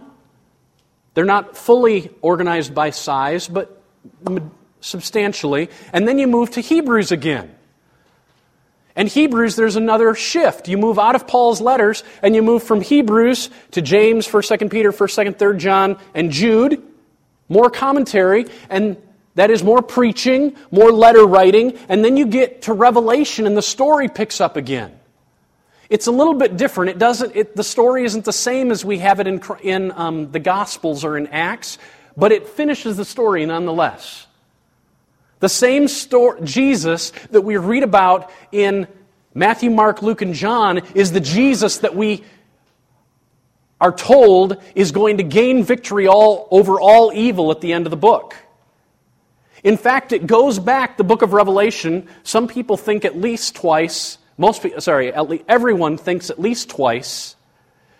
[1.15, 3.83] They're not fully organized by size, but
[4.79, 5.69] substantially.
[5.91, 7.53] And then you move to Hebrews again.
[8.95, 10.69] And Hebrews, there's another shift.
[10.69, 14.71] You move out of Paul's letters, and you move from Hebrews to James, 1st, 2nd
[14.71, 16.81] Peter, 1st, 2nd, 3rd John, and Jude.
[17.49, 18.45] More commentary.
[18.69, 18.95] And
[19.37, 23.61] that is more preaching, more letter writing, and then you get to Revelation and the
[23.61, 24.99] story picks up again.
[25.91, 26.89] It's a little bit different.
[26.89, 30.31] It doesn't, it, the story isn't the same as we have it in, in um,
[30.31, 31.77] the Gospels or in Acts,
[32.17, 34.25] but it finishes the story nonetheless.
[35.39, 38.87] The same story, Jesus that we read about in
[39.35, 42.23] Matthew, Mark, Luke, and John is the Jesus that we
[43.79, 47.91] are told is going to gain victory all, over all evil at the end of
[47.91, 48.33] the book.
[49.67, 54.17] In fact, it goes back, the book of Revelation, some people think at least twice.
[54.37, 57.35] Most people, sorry, least, everyone thinks at least twice.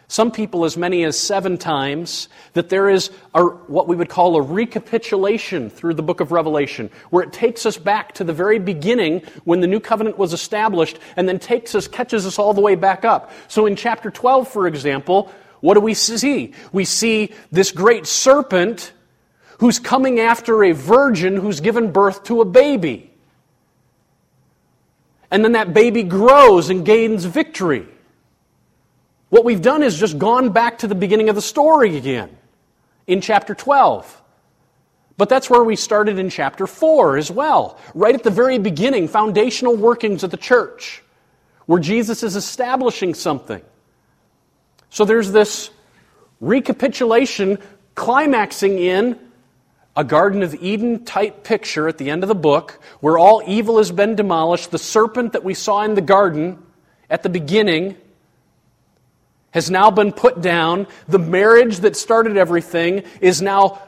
[0.07, 4.37] Some people as many as seven times, that there is a, what we would call
[4.37, 8.59] a recapitulation through the book of Revelation, where it takes us back to the very
[8.59, 12.61] beginning when the new covenant was established, and then takes us, catches us all the
[12.61, 13.29] way back up.
[13.49, 15.29] So in chapter 12, for example,
[15.59, 16.53] what do we see?
[16.71, 18.93] We see this great serpent
[19.59, 23.11] who's coming after a virgin who's given birth to a baby.
[25.29, 27.87] And then that baby grows and gains victory.
[29.29, 32.35] What we've done is just gone back to the beginning of the story again
[33.07, 34.21] in chapter 12.
[35.17, 39.07] But that's where we started in chapter 4 as well, right at the very beginning,
[39.07, 41.01] foundational workings of the church,
[41.65, 43.61] where Jesus is establishing something.
[44.91, 45.71] So there's this
[46.39, 47.57] recapitulation
[47.95, 49.19] climaxing in
[49.97, 53.79] a Garden of Eden type picture at the end of the book where all evil
[53.79, 54.69] has been demolished.
[54.69, 56.63] The serpent that we saw in the garden
[57.09, 57.97] at the beginning
[59.51, 60.85] has now been put down.
[61.07, 63.81] The marriage that started everything is now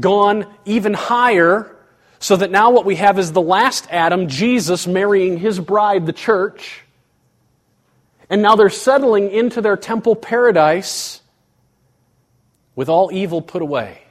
[0.00, 1.76] gone even higher,
[2.18, 6.12] so that now what we have is the last Adam, Jesus, marrying his bride, the
[6.12, 6.82] church.
[8.28, 11.20] And now they're settling into their temple paradise
[12.74, 14.05] with all evil put away.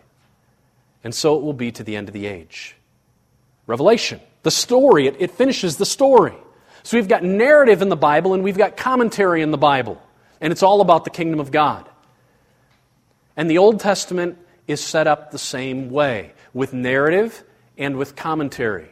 [1.05, 2.75] And so it will be to the end of the age.
[3.67, 6.33] Revelation, the story, it, it finishes the story.
[6.81, 10.01] So we've got narrative in the Bible and we've got commentary in the Bible.
[10.41, 11.87] And it's all about the kingdom of God.
[13.37, 17.43] And the Old Testament is set up the same way, with narrative
[17.77, 18.89] and with commentary.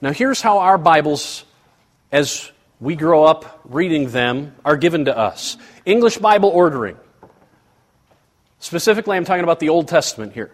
[0.00, 1.44] Now, here's how our Bibles,
[2.12, 6.96] as we grow up reading them, are given to us English Bible ordering.
[8.60, 10.50] Specifically, I'm talking about the Old Testament here.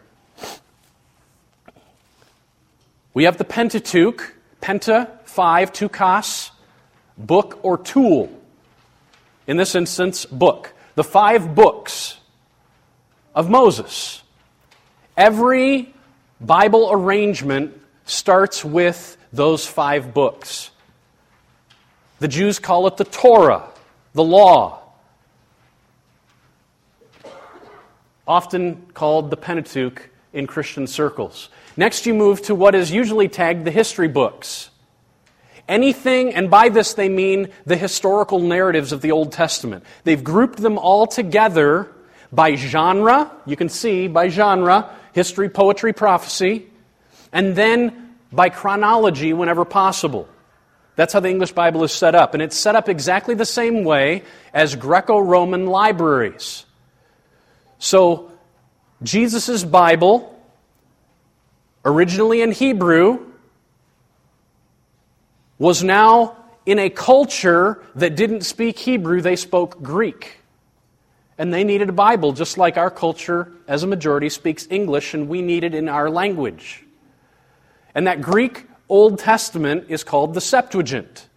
[3.12, 6.50] We have the Pentateuch, Penta, five, teuchos,
[7.18, 8.30] book or tool.
[9.46, 10.72] In this instance, book.
[10.94, 12.16] The five books
[13.34, 14.22] of Moses.
[15.16, 15.94] Every
[16.40, 20.70] Bible arrangement starts with those five books.
[22.18, 23.68] The Jews call it the Torah,
[24.14, 24.85] the law.
[28.26, 31.48] Often called the Pentateuch in Christian circles.
[31.76, 34.70] Next, you move to what is usually tagged the history books.
[35.68, 39.84] Anything, and by this they mean the historical narratives of the Old Testament.
[40.04, 41.90] They've grouped them all together
[42.32, 46.66] by genre, you can see by genre, history, poetry, prophecy,
[47.32, 50.28] and then by chronology whenever possible.
[50.94, 52.34] That's how the English Bible is set up.
[52.34, 54.22] And it's set up exactly the same way
[54.52, 56.65] as Greco Roman libraries.
[57.78, 58.30] So,
[59.02, 60.38] Jesus' Bible,
[61.84, 63.26] originally in Hebrew,
[65.58, 70.40] was now in a culture that didn't speak Hebrew, they spoke Greek.
[71.38, 75.28] And they needed a Bible, just like our culture, as a majority, speaks English, and
[75.28, 76.82] we need it in our language.
[77.94, 81.28] And that Greek Old Testament is called the Septuagint.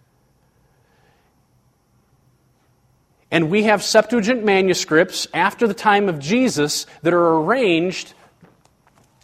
[3.30, 8.14] And we have Septuagint manuscripts after the time of Jesus that are arranged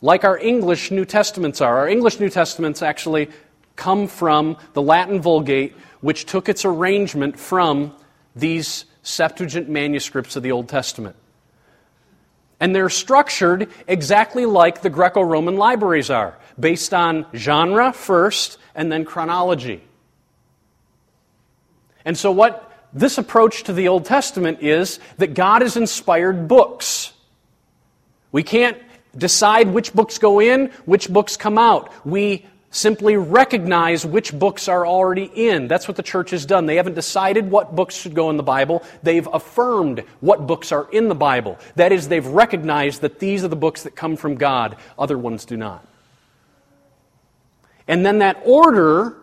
[0.01, 1.79] like our English New Testaments are.
[1.79, 3.29] Our English New Testaments actually
[3.75, 7.93] come from the Latin Vulgate, which took its arrangement from
[8.37, 11.17] these Septuagint manuscripts of the Old Testament.
[12.61, 18.91] And they're structured exactly like the Greco Roman libraries are, based on genre first and
[18.91, 19.83] then chronology.
[22.05, 27.13] And so, what this approach to the Old Testament is that God has inspired books.
[28.33, 28.79] We can't
[29.17, 31.93] decide which books go in, which books come out.
[32.07, 35.67] We simply recognize which books are already in.
[35.69, 36.67] That's what the church has done.
[36.67, 38.83] They haven't decided what books should go in the Bible.
[39.03, 41.59] They've affirmed what books are in the Bible.
[41.77, 45.45] That is, they've recognized that these are the books that come from God, other ones
[45.47, 45.87] do not.
[47.89, 49.17] And then that order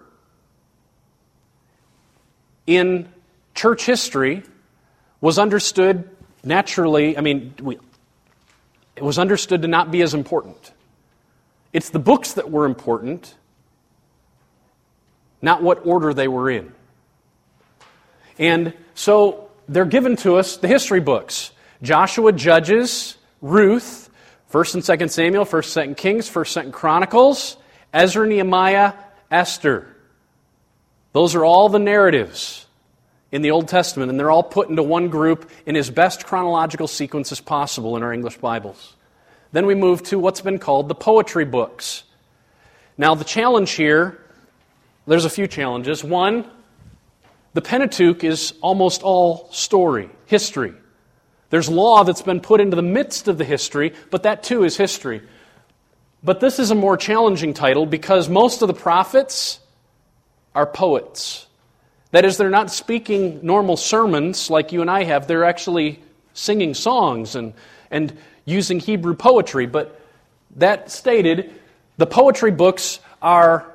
[2.66, 3.13] in
[3.54, 4.44] church history
[5.22, 6.10] was understood
[6.44, 7.78] naturally, I mean, we,
[8.96, 10.72] it was understood to not be as important.
[11.72, 13.34] It's the books that were important,
[15.42, 16.72] not what order they were in.
[18.38, 21.52] And so they're given to us the history books
[21.82, 24.10] Joshua, Judges, Ruth,
[24.52, 27.58] 1st and 2nd Samuel, 1st, 2nd Kings, 1st, 2nd Chronicles,
[27.92, 28.94] Ezra, Nehemiah,
[29.32, 29.88] Esther.
[31.12, 32.66] Those are all the narratives
[33.34, 36.88] in the Old Testament, and they're all put into one group in as best chronological
[36.88, 38.96] sequence as possible in our English Bibles.
[39.52, 42.04] Then we move to what's been called the poetry books.
[42.96, 44.24] Now, the challenge here,
[45.08, 46.04] there's a few challenges.
[46.04, 46.46] One,
[47.56, 50.76] the Pentateuch is almost all story, history.
[51.50, 54.78] There's law that's been put into the midst of the history, but that too is
[54.78, 55.24] history.
[56.24, 59.60] But this is a more challenging title because most of the prophets
[60.54, 61.48] are poets.
[62.14, 65.26] That is, they're not speaking normal sermons like you and I have.
[65.26, 66.00] They're actually
[66.36, 67.54] singing songs and,
[67.90, 69.66] and using Hebrew poetry.
[69.66, 70.00] But
[70.58, 71.52] that stated,
[71.98, 73.66] the poetry books are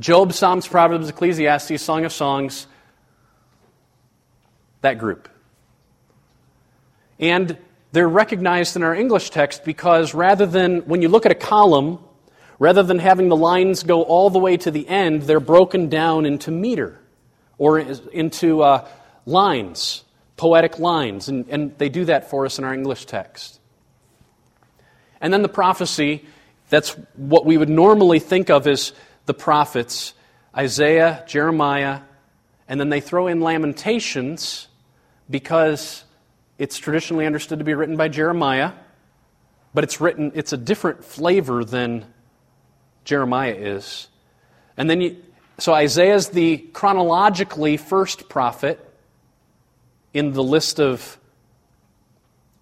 [0.00, 2.66] Job, Psalms, Proverbs, Ecclesiastes, Song of Songs,
[4.80, 5.28] that group.
[7.20, 7.56] And
[7.92, 12.00] they're recognized in our English text because rather than, when you look at a column,
[12.58, 16.24] Rather than having the lines go all the way to the end, they're broken down
[16.24, 16.98] into meter
[17.58, 18.86] or into uh,
[19.24, 20.04] lines,
[20.36, 23.60] poetic lines, and, and they do that for us in our English text.
[25.20, 26.24] And then the prophecy,
[26.68, 28.92] that's what we would normally think of as
[29.26, 30.14] the prophets
[30.56, 32.00] Isaiah, Jeremiah,
[32.68, 34.68] and then they throw in Lamentations
[35.28, 36.04] because
[36.58, 38.72] it's traditionally understood to be written by Jeremiah,
[39.74, 42.06] but it's written, it's a different flavor than
[43.04, 44.08] Jeremiah is.
[44.76, 45.22] And then you,
[45.58, 48.78] so Isaiah is the chronologically first prophet
[50.12, 51.18] in the list of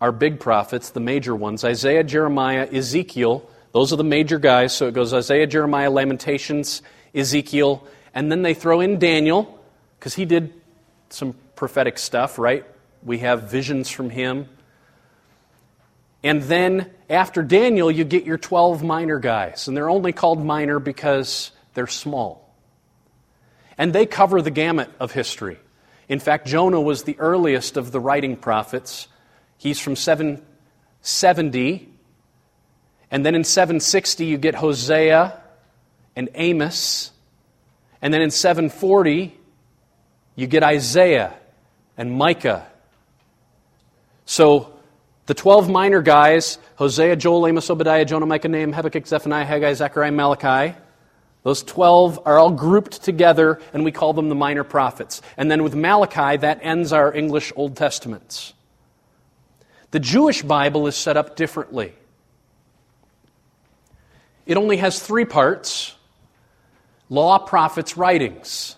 [0.00, 3.48] our big prophets, the major ones Isaiah, Jeremiah, Ezekiel.
[3.72, 4.74] Those are the major guys.
[4.74, 6.82] So it goes Isaiah, Jeremiah, Lamentations,
[7.14, 9.58] Ezekiel, and then they throw in Daniel
[9.98, 10.52] because he did
[11.10, 12.64] some prophetic stuff, right?
[13.02, 14.48] We have visions from him.
[16.22, 19.68] And then after Daniel, you get your 12 minor guys.
[19.68, 22.43] And they're only called minor because they're small.
[23.76, 25.58] And they cover the gamut of history.
[26.08, 29.08] In fact, Jonah was the earliest of the writing prophets.
[29.56, 31.88] He's from 770.
[33.10, 35.40] And then in 760, you get Hosea
[36.14, 37.10] and Amos.
[38.02, 39.36] And then in 740,
[40.36, 41.34] you get Isaiah
[41.96, 42.66] and Micah.
[44.26, 44.74] So
[45.26, 50.12] the 12 minor guys Hosea, Joel, Amos, Obadiah, Jonah, Micah, Nahum, Habakkuk, Zephaniah, Haggai, Zechariah,
[50.12, 50.76] Malachi.
[51.44, 55.20] Those 12 are all grouped together, and we call them the minor prophets.
[55.36, 58.54] And then with Malachi, that ends our English Old Testaments.
[59.90, 61.94] The Jewish Bible is set up differently.
[64.46, 65.94] It only has three parts
[67.10, 68.76] law, prophets, writings.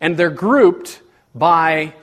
[0.00, 1.02] And they're grouped
[1.34, 1.94] by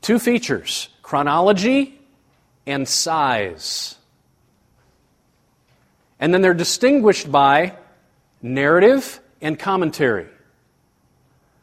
[0.00, 2.00] two features chronology
[2.66, 3.94] and size.
[6.22, 7.74] And then they're distinguished by
[8.40, 10.28] narrative and commentary.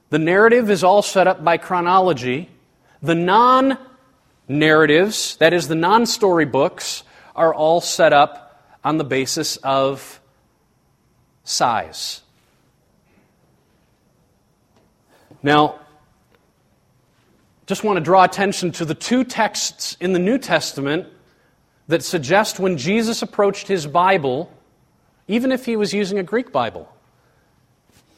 [0.09, 2.49] The narrative is all set up by chronology.
[3.01, 3.77] The non
[4.49, 7.03] narratives, that is, the non story books,
[7.37, 10.19] are all set up on the basis of
[11.45, 12.19] size.
[15.41, 15.79] Now,
[17.65, 21.07] just want to draw attention to the two texts in the New Testament
[21.89, 24.53] that suggest when Jesus approached his Bible,
[25.27, 26.87] even if he was using a Greek Bible,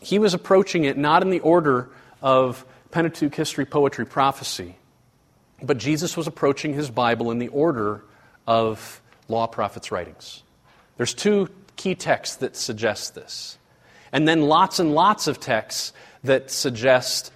[0.02, 1.90] he was approaching it not in the order
[2.22, 4.76] of Pentateuch, history, poetry, prophecy,
[5.64, 8.04] but Jesus was approaching his Bible in the order
[8.46, 10.44] of law, prophets, writings.
[10.98, 11.48] There's two
[11.78, 13.58] key texts that suggest this.
[14.12, 15.94] And then lots and lots of texts
[16.26, 17.32] that suggest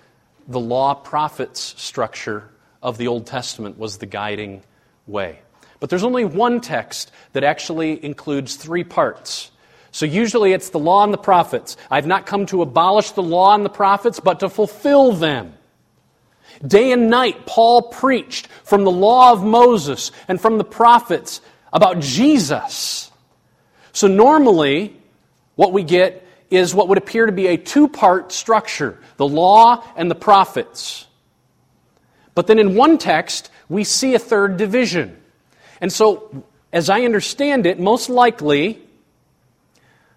[0.50, 2.50] the law prophets structure
[2.84, 4.64] of the Old Testament was the guiding
[5.08, 5.40] way.
[5.80, 9.52] But there's only one text that actually includes three parts.
[9.92, 11.78] So usually it's the law and the prophets.
[11.90, 15.54] I've not come to abolish the law and the prophets, but to fulfill them.
[16.66, 22.00] Day and night, Paul preached from the law of Moses and from the prophets about
[22.00, 23.12] Jesus.
[23.92, 24.96] So normally,
[25.56, 29.84] what we get is what would appear to be a two part structure the law
[29.96, 31.08] and the prophets.
[32.34, 35.22] But then in one text, we see a third division.
[35.82, 38.82] And so, as I understand it, most likely,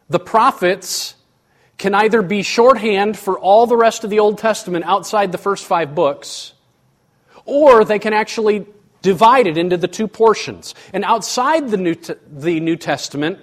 [0.09, 1.15] the prophets
[1.77, 5.65] can either be shorthand for all the rest of the Old Testament outside the first
[5.65, 6.53] five books,
[7.45, 8.67] or they can actually
[9.01, 10.75] divide it into the two portions.
[10.93, 11.95] And outside the New,
[12.31, 13.39] the New Testament,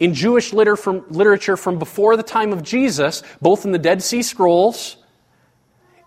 [0.00, 4.96] in Jewish literature from before the time of Jesus, both in the Dead Sea Scrolls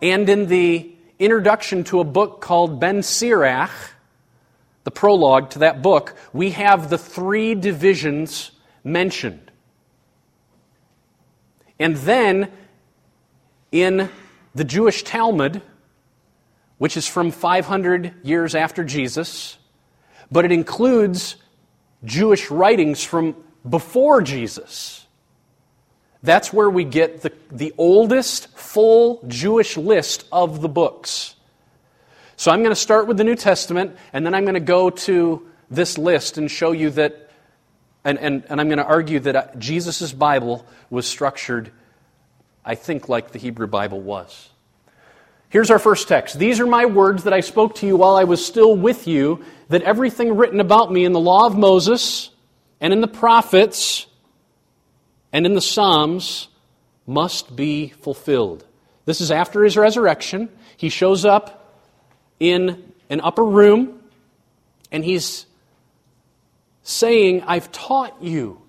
[0.02, 3.72] and in the introduction to a book called Ben Sirach,
[4.88, 8.52] the prologue to that book, we have the three divisions
[8.86, 9.52] mentioned.
[11.78, 12.50] And then
[13.70, 14.10] in
[14.56, 15.62] the Jewish Talmud,
[16.78, 19.58] which is from 500 years after Jesus,
[20.32, 21.36] but it includes
[22.06, 23.36] Jewish writings from
[23.70, 25.06] before Jesus.
[26.24, 31.36] That's where we get the, the oldest full Jewish list of the books.
[32.40, 34.92] So I'm going to start with the New Testament, and then I'm going to go
[34.92, 37.32] to this list and show you that,
[38.04, 41.72] and, and, and I'm going to argue that uh, Jesus' Bible was structured,
[42.64, 44.50] I think, like the Hebrew Bible was.
[45.50, 46.38] Here's our first text.
[46.38, 49.44] These are my words that I spoke to you while I was still with you,
[49.70, 52.30] that everything written about me in the law of Moses,
[52.80, 54.06] and in the prophets
[55.34, 56.50] and in the Psalms
[57.08, 58.64] must be fulfilled.
[59.06, 60.50] This is after his resurrection.
[60.76, 61.67] He shows up
[62.40, 64.00] in an upper room
[64.92, 65.46] and he's
[66.84, 68.62] saying, I've taught you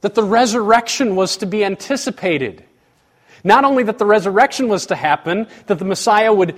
[0.00, 2.64] that the resurrection was to be anticipated.
[3.44, 6.56] Not only that the resurrection was to happen, that the Messiah would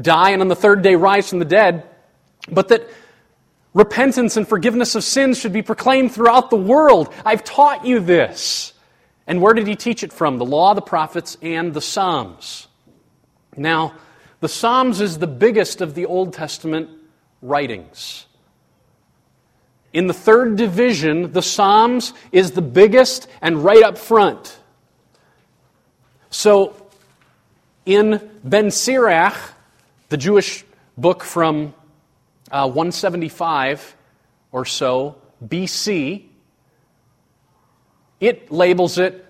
[0.00, 1.84] die and on the third day rise from the dead,
[2.50, 2.88] but that
[3.74, 7.12] repentance and forgiveness of sins should be proclaimed throughout the world.
[7.24, 8.72] I've taught you this.
[9.26, 10.38] And where did he teach it from?
[10.38, 12.66] The law, the prophets, and the Psalms.
[13.56, 13.94] Now,
[14.40, 16.90] the Psalms is the biggest of the Old Testament
[17.42, 18.26] writings.
[19.92, 24.58] In the third division, the Psalms is the biggest and right up front.
[26.30, 26.76] So,
[27.86, 29.34] in Ben Sirach,
[30.10, 30.64] the Jewish
[30.98, 31.74] book from
[32.50, 33.96] uh, 175
[34.52, 36.26] or so BC,
[38.20, 39.24] it labels it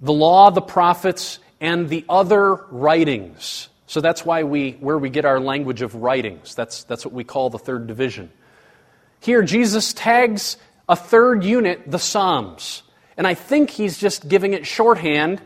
[0.00, 3.68] the law, the prophets, and the other writings.
[3.86, 6.54] So that's why we, where we get our language of writings.
[6.54, 8.32] That's, that's what we call the third division.
[9.20, 10.56] Here, Jesus tags
[10.88, 12.82] a third unit, the Psalms.
[13.16, 15.40] And I think he's just giving it shorthand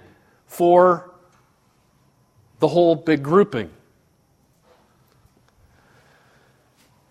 [0.47, 1.11] for
[2.61, 3.71] the whole big grouping.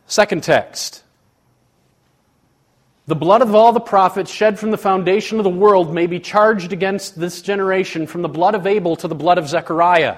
[0.08, 1.04] Second text.
[3.06, 6.20] The blood of all the prophets shed from the foundation of the world may be
[6.20, 10.18] charged against this generation from the blood of Abel to the blood of Zechariah.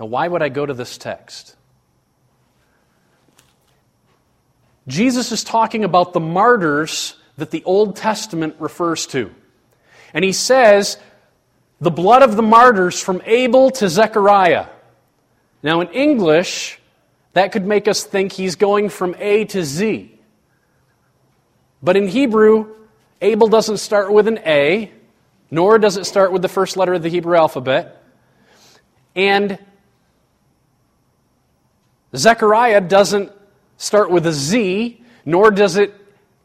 [0.00, 1.54] Now, why would I go to this text?
[4.88, 9.30] Jesus is talking about the martyrs that the Old Testament refers to.
[10.14, 10.96] And he says,
[11.80, 14.66] the blood of the martyrs from Abel to Zechariah.
[15.62, 16.80] Now, in English,
[17.34, 20.18] that could make us think he's going from A to Z.
[21.82, 22.74] But in Hebrew,
[23.20, 24.90] Abel doesn't start with an A,
[25.50, 28.02] nor does it start with the first letter of the Hebrew alphabet.
[29.14, 29.58] And
[32.16, 33.32] Zechariah doesn't
[33.76, 35.94] start with a Z, nor does it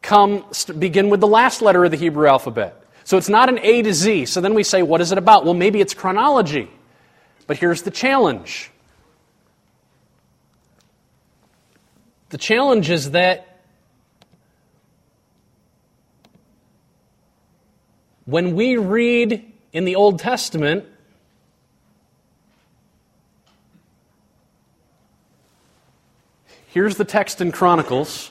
[0.02, 0.44] come
[0.78, 2.82] begin with the last letter of the Hebrew alphabet.
[3.04, 4.26] So it's not an A to Z.
[4.26, 5.44] So then we say, what is it about?
[5.44, 6.70] Well, maybe it's chronology.
[7.46, 8.70] But here's the challenge
[12.30, 13.60] the challenge is that
[18.24, 20.84] when we read in the Old Testament,
[26.76, 28.30] here's the text in Chronicles.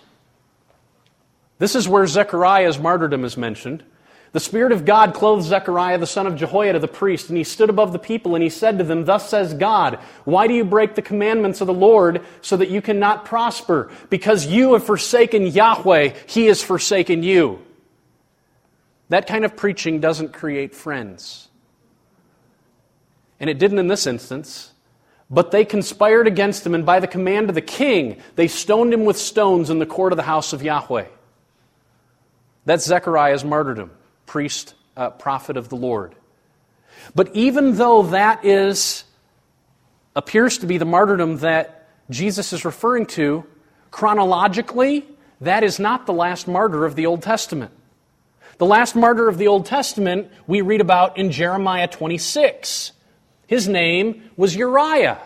[1.58, 3.84] This is where Zechariah's martyrdom is mentioned.
[4.34, 7.72] The Spirit of God clothed Zechariah, the son of Jehoiada, the priest, and he stood
[7.72, 10.94] above the people and he said to them, Thus says God, why do you break
[10.94, 13.90] the commandments of the Lord so that you cannot prosper?
[14.12, 17.66] Because you have forsaken Yahweh, he has forsaken you.
[19.10, 21.48] That kind of preaching doesn't create friends.
[23.40, 24.72] And it didn't in this instance.
[25.30, 29.06] But they conspired against him, and by the command of the king, they stoned him
[29.06, 31.08] with stones in the court of the house of Yahweh.
[32.66, 33.92] That's Zechariah's martyrdom
[34.26, 36.16] priest, uh, prophet of the Lord.
[37.14, 39.04] But even though that is
[40.16, 43.46] appears to be the martyrdom that Jesus is referring to,
[43.92, 45.06] chronologically,
[45.42, 47.72] that is not the last martyr of the Old Testament.
[48.58, 52.94] The last martyr of the Old Testament we read about in Jeremiah 26.
[53.48, 55.20] His name was Uriah.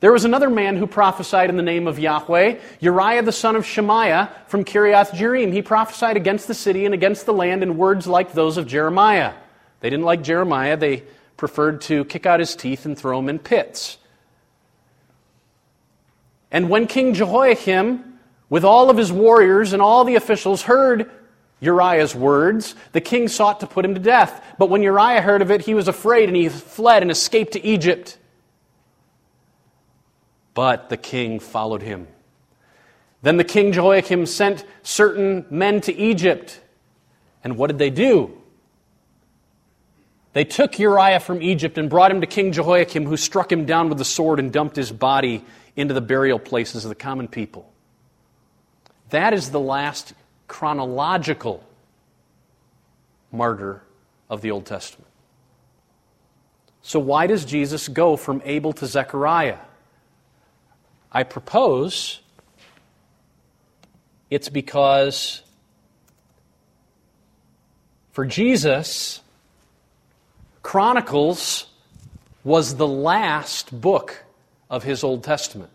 [0.00, 3.64] There was another man who prophesied in the name of Yahweh, Uriah the son of
[3.64, 5.52] Shemaiah from Kiriath Jearim.
[5.52, 9.32] He prophesied against the city and against the land in words like those of Jeremiah.
[9.80, 11.04] They didn't like Jeremiah, they
[11.36, 13.98] preferred to kick out his teeth and throw him in pits.
[16.50, 21.10] And when King Jehoiakim, with all of his warriors and all the officials, heard
[21.60, 24.44] Uriah's words, the king sought to put him to death.
[24.58, 27.64] But when Uriah heard of it, he was afraid and he fled and escaped to
[27.64, 28.18] Egypt.
[30.52, 32.06] But the king followed him.
[33.22, 36.60] Then the king Jehoiakim sent certain men to Egypt.
[37.42, 38.36] And what did they do?
[40.34, 43.88] They took Uriah from Egypt and brought him to King Jehoiakim, who struck him down
[43.88, 45.44] with the sword and dumped his body
[45.76, 47.72] into the burial places of the common people.
[49.10, 50.12] That is the last
[50.48, 51.64] chronological
[53.32, 53.82] martyr
[54.30, 55.10] of the Old Testament.
[56.82, 59.58] So, why does Jesus go from Abel to Zechariah?
[61.10, 62.20] I propose
[64.30, 65.42] it's because
[68.12, 69.20] for Jesus,
[70.62, 71.66] Chronicles
[72.42, 74.24] was the last book
[74.70, 75.70] of his Old Testament.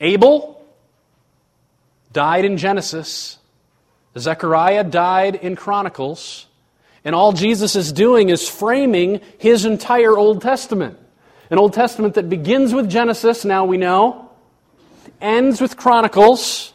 [0.00, 0.53] Abel
[2.14, 3.38] died in Genesis,
[4.18, 6.46] Zechariah died in Chronicles,
[7.04, 10.96] and all Jesus is doing is framing his entire Old Testament.
[11.50, 14.30] An Old Testament that begins with Genesis, now we know,
[15.20, 16.72] ends with Chronicles.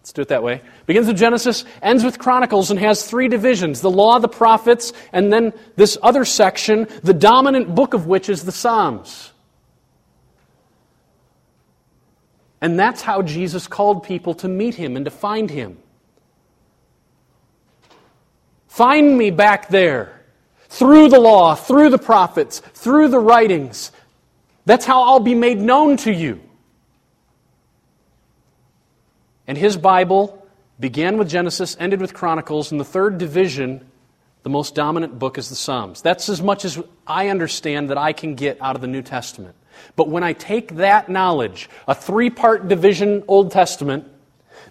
[0.00, 0.62] Let's do it that way.
[0.86, 5.30] Begins with Genesis, ends with Chronicles, and has three divisions the law, the prophets, and
[5.30, 9.32] then this other section, the dominant book of which is the Psalms.
[12.60, 15.78] And that's how Jesus called people to meet him and to find him.
[18.66, 20.20] Find me back there,
[20.68, 23.90] through the law, through the prophets, through the writings.
[24.66, 26.40] That's how I'll be made known to you.
[29.46, 30.46] And his Bible
[30.78, 33.90] began with Genesis, ended with Chronicles, and the third division,
[34.42, 36.02] the most dominant book, is the Psalms.
[36.02, 39.56] That's as much as I understand that I can get out of the New Testament.
[39.96, 44.06] But when I take that knowledge, a three part division Old Testament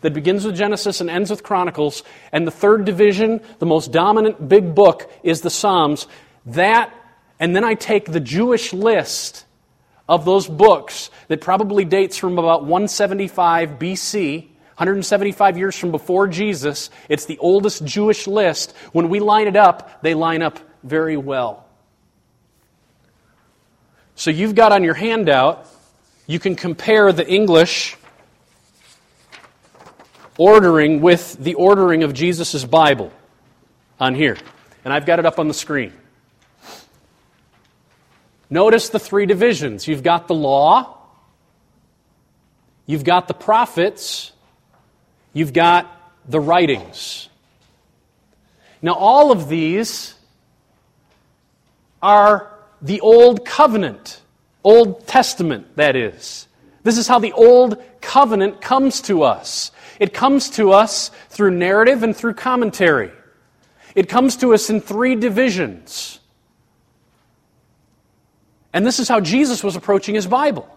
[0.02, 4.48] that begins with Genesis and ends with Chronicles, and the third division, the most dominant
[4.48, 6.08] big book, is the Psalms,
[6.48, 6.94] that,
[7.40, 9.46] and then I take the Jewish list
[10.08, 14.50] of those books that probably dates from about 175 BC.
[14.78, 18.76] 175 years from before Jesus, it's the oldest Jewish list.
[18.92, 21.67] When we line it up, they line up very well.
[24.18, 25.68] So you've got on your handout,
[26.26, 27.96] you can compare the English
[30.40, 33.14] ordering with the ordering of Jesus' Bible
[34.00, 34.36] on here.
[34.84, 35.94] And I've got it up on the screen.
[38.50, 39.88] Notice the three divisions.
[39.88, 40.98] You've got the law,
[42.88, 44.32] you've got the prophets,
[45.32, 45.86] you've got
[46.28, 47.30] the writings.
[48.82, 50.16] Now, all of these
[52.02, 54.22] are the Old Covenant,
[54.64, 56.48] Old Testament, that is.
[56.84, 59.72] This is how the Old Covenant comes to us.
[60.00, 63.12] It comes to us through narrative and through commentary.
[63.96, 66.20] It comes to us in three divisions.
[68.74, 70.70] And this is how Jesus was approaching his Bible.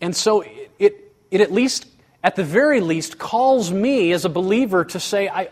[0.00, 1.86] And so it, it, it, at least,
[2.22, 5.50] at the very least, calls me as a believer to say, I,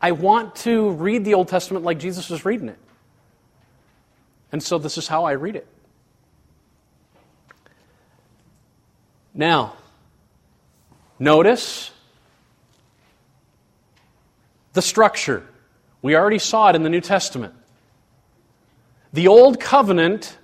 [0.00, 2.78] I want to read the Old Testament like Jesus was reading it.
[4.54, 5.66] And so this is how I read it.
[9.34, 9.72] Now,
[11.18, 11.90] notice
[14.72, 15.42] the structure.
[16.02, 17.52] We already saw it in the New Testament.
[19.12, 20.38] The Old Covenant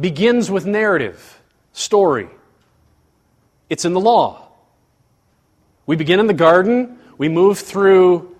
[0.00, 1.40] begins with narrative,
[1.72, 2.30] story.
[3.68, 4.48] It's in the law.
[5.86, 8.36] We begin in the garden, we move through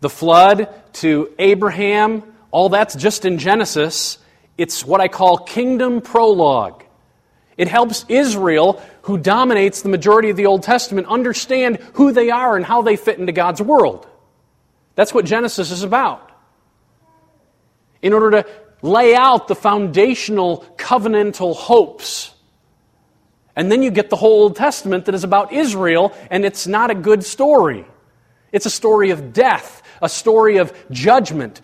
[0.00, 4.18] the flood to Abraham, all that's just in Genesis.
[4.56, 6.84] It's what I call kingdom prologue.
[7.56, 12.56] It helps Israel, who dominates the majority of the Old Testament, understand who they are
[12.56, 14.06] and how they fit into God's world.
[14.94, 16.30] That's what Genesis is about.
[18.00, 18.46] In order to
[18.82, 22.34] lay out the foundational covenantal hopes.
[23.54, 26.90] And then you get the whole Old Testament that is about Israel, and it's not
[26.90, 27.86] a good story.
[28.50, 31.60] It's a story of death, a story of judgment,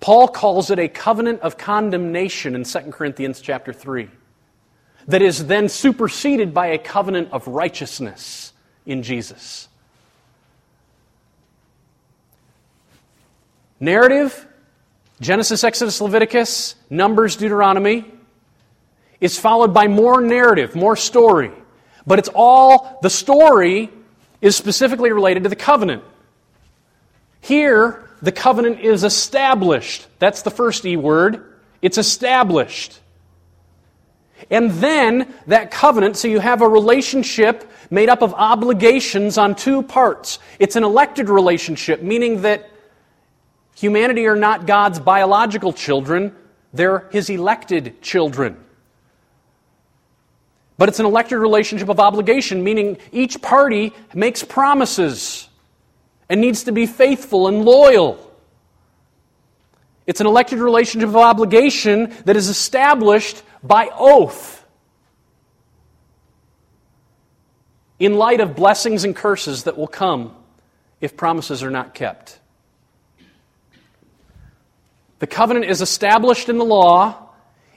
[0.00, 4.08] Paul calls it a covenant of condemnation in 2 Corinthians chapter 3
[5.08, 8.52] that is then superseded by a covenant of righteousness
[8.86, 9.68] in Jesus.
[13.80, 14.46] Narrative
[15.20, 18.04] Genesis, Exodus, Leviticus, Numbers, Deuteronomy
[19.20, 21.50] is followed by more narrative, more story.
[22.06, 23.90] But it's all, the story
[24.40, 26.04] is specifically related to the covenant.
[27.40, 30.06] Here, the covenant is established.
[30.18, 31.44] That's the first E word.
[31.82, 33.00] It's established.
[34.50, 39.82] And then that covenant, so you have a relationship made up of obligations on two
[39.82, 40.38] parts.
[40.58, 42.70] It's an elected relationship, meaning that
[43.74, 46.34] humanity are not God's biological children,
[46.72, 48.56] they're His elected children.
[50.76, 55.48] But it's an elected relationship of obligation, meaning each party makes promises
[56.28, 58.24] and needs to be faithful and loyal.
[60.06, 64.64] It's an elected relationship of obligation that is established by oath
[67.98, 70.34] in light of blessings and curses that will come
[71.00, 72.38] if promises are not kept.
[75.18, 77.30] The covenant is established in the law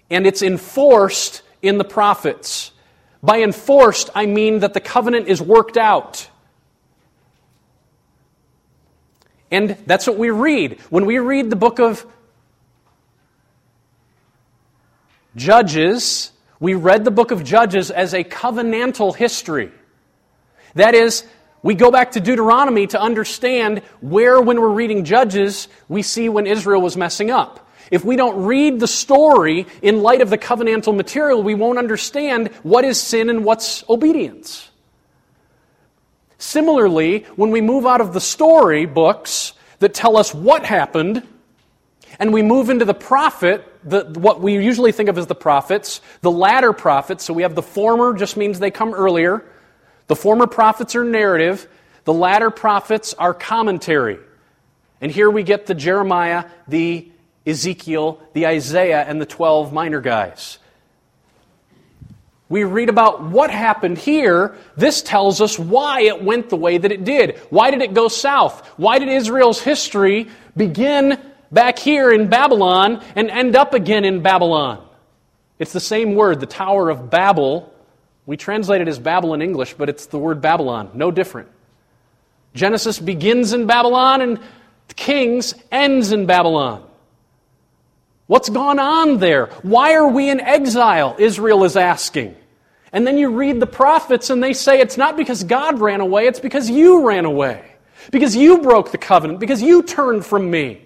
[0.10, 2.72] and it's enforced in the prophets.
[3.24, 6.30] By enforced, I mean that the covenant is worked out.
[9.52, 10.80] And that's what we read.
[10.90, 12.06] When we read the book of
[15.36, 19.72] Judges, we read the book of Judges as a covenantal history.
[20.76, 21.26] That is,
[21.62, 26.48] we go back to Deuteronomy to understand where, when we're reading Judges, we see when
[26.48, 27.70] Israel was messing up.
[27.92, 32.48] If we don't read the story in light of the covenantal material, we won't understand
[32.64, 34.71] what is sin and what's obedience.
[36.42, 41.22] Similarly, when we move out of the story books that tell us what happened,
[42.18, 46.02] and we move into the prophet, the, what we usually think of as the prophets,
[46.22, 49.46] the latter prophets, so we have the former, just means they come earlier.
[50.08, 51.68] The former prophets are narrative,
[52.06, 54.18] the latter prophets are commentary.
[55.00, 57.08] And here we get the Jeremiah, the
[57.46, 60.58] Ezekiel, the Isaiah, and the 12 minor guys.
[62.52, 64.58] We read about what happened here.
[64.76, 67.38] This tells us why it went the way that it did.
[67.50, 68.68] Why did it go south?
[68.76, 70.28] Why did Israel's history
[70.58, 71.18] begin
[71.50, 74.86] back here in Babylon and end up again in Babylon?
[75.60, 77.74] It's the same word, the Tower of Babel.
[78.26, 81.48] We translate it as Babel in English, but it's the word Babylon, no different.
[82.54, 84.40] Genesis begins in Babylon and
[84.98, 86.84] Kings ends in Babylon.
[88.28, 89.46] What's gone on there?
[89.62, 91.16] Why are we in exile?
[91.18, 92.36] Israel is asking.
[92.94, 96.28] And then you read the prophets and they say it's not because God ran away,
[96.28, 97.64] it's because you ran away.
[98.12, 100.82] Because you broke the covenant, because you turned from me.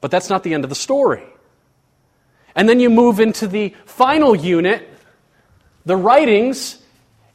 [0.00, 1.22] But that's not the end of the story.
[2.54, 4.88] And then you move into the final unit,
[5.84, 6.82] the writings,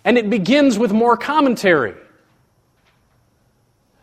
[0.03, 1.95] and it begins with more commentary.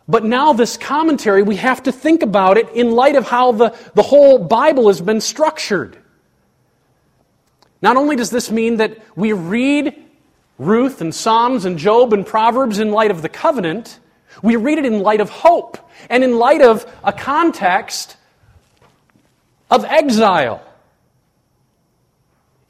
[0.07, 3.75] But now, this commentary, we have to think about it in light of how the,
[3.95, 5.97] the whole Bible has been structured.
[7.85, 9.95] Not only does this mean that we read
[10.57, 13.99] Ruth and Psalms and Job and Proverbs in light of the covenant,
[14.41, 15.77] we read it in light of hope
[16.09, 18.17] and in light of a context
[19.69, 20.63] of exile.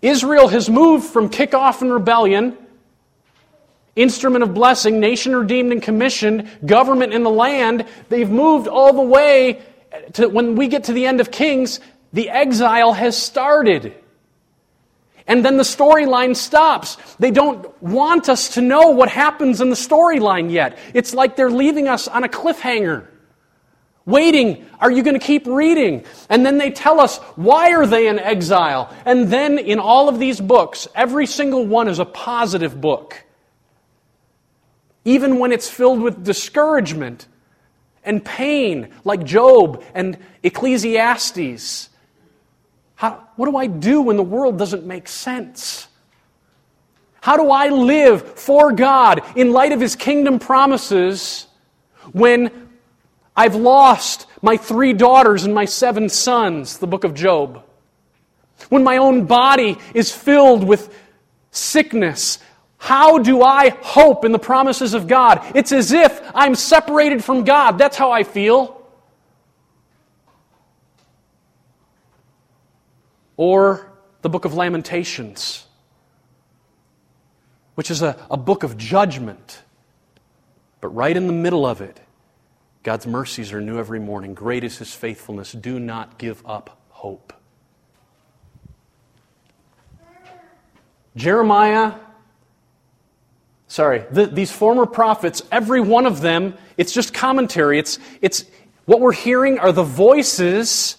[0.02, 2.58] Israel has moved from kickoff and rebellion,
[3.96, 7.86] instrument of blessing, nation redeemed and commissioned, government in the land.
[8.10, 9.62] They've moved all the way
[10.16, 11.80] to when we get to the end of Kings,
[12.12, 13.96] the exile has started.
[15.28, 16.98] And then the storyline stops.
[17.18, 20.78] They don't want us to know what happens in the storyline yet.
[20.94, 23.08] It's like they're leaving us on a cliffhanger.
[24.06, 26.06] Waiting, are you going to keep reading?
[26.30, 28.96] And then they tell us, why are they in exile?
[29.04, 33.24] And then in all of these books, every single one is a positive book.
[35.06, 37.26] Even when it's filled with discouragement
[38.04, 41.90] and pain, like Job and Ecclesiastes.
[42.96, 45.88] How, what do I do when the world doesn't make sense?
[47.22, 51.48] How do I live for God in light of His kingdom promises
[52.12, 52.70] when
[53.36, 56.78] I've lost my three daughters and my seven sons?
[56.78, 57.64] The book of Job.
[58.70, 60.96] When my own body is filled with
[61.52, 62.40] sickness,
[62.78, 65.44] how do I hope in the promises of God?
[65.56, 67.78] It's as if I'm separated from God.
[67.78, 68.85] That's how I feel.
[73.38, 75.66] Or the book of Lamentations,
[77.76, 79.62] which is a, a book of judgment.
[80.82, 82.00] But right in the middle of it,
[82.84, 84.34] God's mercies are new every morning.
[84.34, 85.52] Great is his faithfulness.
[85.52, 87.34] Do not give up hope.
[91.16, 91.94] Jeremiah,
[93.68, 97.80] sorry, the, these former prophets, every one of them, it's just commentary.
[97.80, 98.46] It's, it's
[98.86, 100.98] what we're hearing are the voices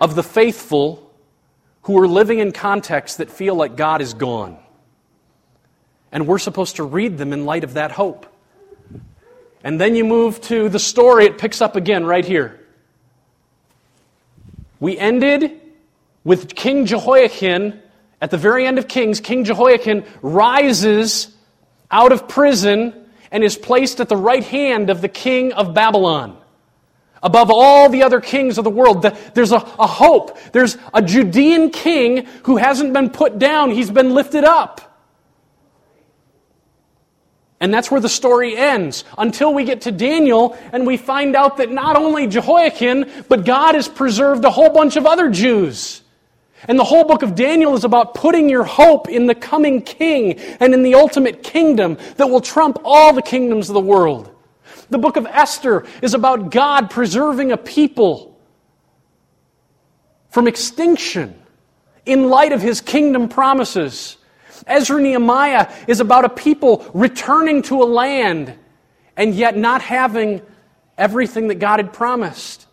[0.00, 1.08] of the faithful
[1.82, 4.58] who are living in contexts that feel like God is gone.
[6.12, 8.26] And we're supposed to read them in light of that hope.
[9.64, 12.58] And then you move to the story, it picks up again right here.
[14.80, 15.60] We ended
[16.24, 17.80] with King Jehoiakim.
[18.20, 21.28] At the very end of Kings, King Jehoiachin rises
[21.90, 26.36] out of prison and is placed at the right hand of the king of Babylon
[27.22, 29.02] above all the other kings of the world.
[29.34, 30.38] There's a, a, hope.
[30.52, 34.84] There's a Judean king who hasn't been put down, he's been lifted up.
[37.60, 41.56] And that's where the story ends until we get to Daniel and we find out
[41.56, 46.02] that not only Jehoiachin, but God has preserved a whole bunch of other Jews.
[46.66, 50.38] And the whole book of Daniel is about putting your hope in the coming king
[50.60, 54.34] and in the ultimate kingdom that will trump all the kingdoms of the world.
[54.90, 58.38] The book of Esther is about God preserving a people
[60.30, 61.40] from extinction
[62.06, 64.16] in light of his kingdom promises.
[64.66, 68.54] Ezra Nehemiah is about a people returning to a land
[69.16, 70.42] and yet not having
[70.96, 72.66] everything that God had promised.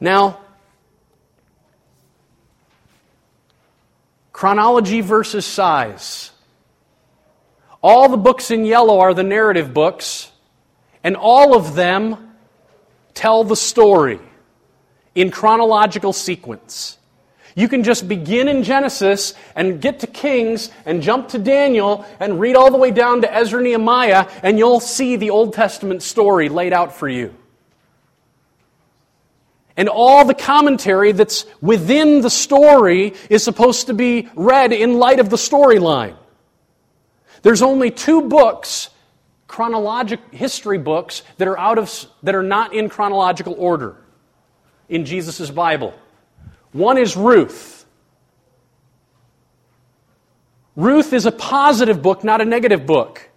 [0.00, 0.40] Now,
[4.32, 6.30] chronology versus size.
[7.82, 10.30] All the books in yellow are the narrative books.
[11.04, 12.34] And all of them
[13.12, 14.18] tell the story
[15.14, 16.98] in chronological sequence.
[17.54, 22.40] You can just begin in Genesis and get to Kings and jump to Daniel and
[22.40, 26.48] read all the way down to Ezra Nehemiah, and you'll see the Old Testament story
[26.48, 27.32] laid out for you.
[29.76, 35.20] And all the commentary that's within the story is supposed to be read in light
[35.20, 36.16] of the storyline.
[37.42, 38.88] There's only two books,
[39.54, 43.94] chronologic history books, that are out of that are not in chronological order
[44.88, 45.94] in Jesus' Bible.
[46.72, 47.86] One is Ruth.
[50.74, 53.30] Ruth is a positive book, not a negative book.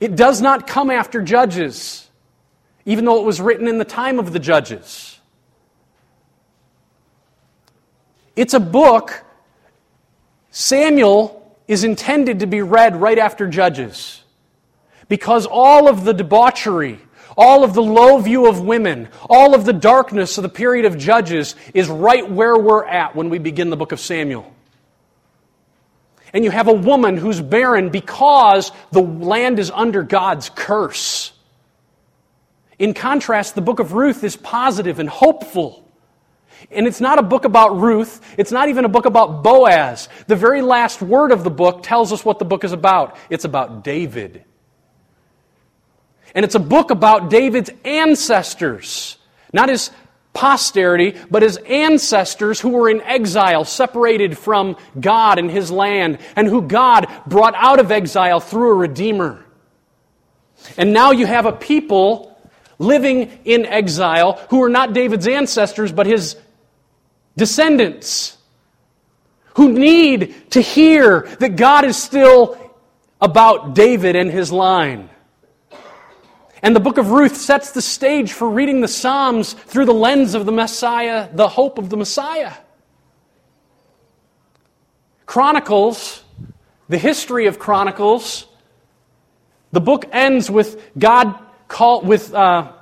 [0.00, 2.10] It does not come after Judges,
[2.84, 5.20] even though it was written in the time of the Judges.
[8.34, 9.22] It's a book,
[10.50, 14.23] Samuel is intended to be read right after Judges
[15.14, 16.98] because all of the debauchery,
[17.36, 20.98] all of the low view of women, all of the darkness of the period of
[20.98, 24.52] Judges is right where we're at when we begin the book of Samuel.
[26.32, 31.30] And you have a woman who's barren because the land is under God's curse.
[32.80, 35.88] In contrast, the book of Ruth is positive and hopeful.
[36.72, 38.20] And it's not a book about Ruth.
[38.36, 40.08] It's not even a book about Boaz.
[40.26, 43.16] The very last word of the book tells us what the book is about.
[43.30, 44.44] It's about David.
[46.34, 49.16] And it's a book about David's ancestors,
[49.52, 49.90] not his
[50.32, 56.48] posterity, but his ancestors who were in exile, separated from God and his land, and
[56.48, 59.44] who God brought out of exile through a Redeemer.
[60.76, 62.36] And now you have a people
[62.80, 66.36] living in exile who are not David's ancestors, but his
[67.36, 68.36] descendants,
[69.54, 72.58] who need to hear that God is still
[73.20, 75.08] about David and his line.
[76.64, 80.34] And the book of Ruth sets the stage for reading the Psalms through the lens
[80.34, 82.54] of the Messiah, the hope of the Messiah.
[85.26, 86.24] Chronicles,
[86.88, 88.46] the history of Chronicles,
[89.72, 91.38] the book ends with God
[91.68, 92.72] call, with uh,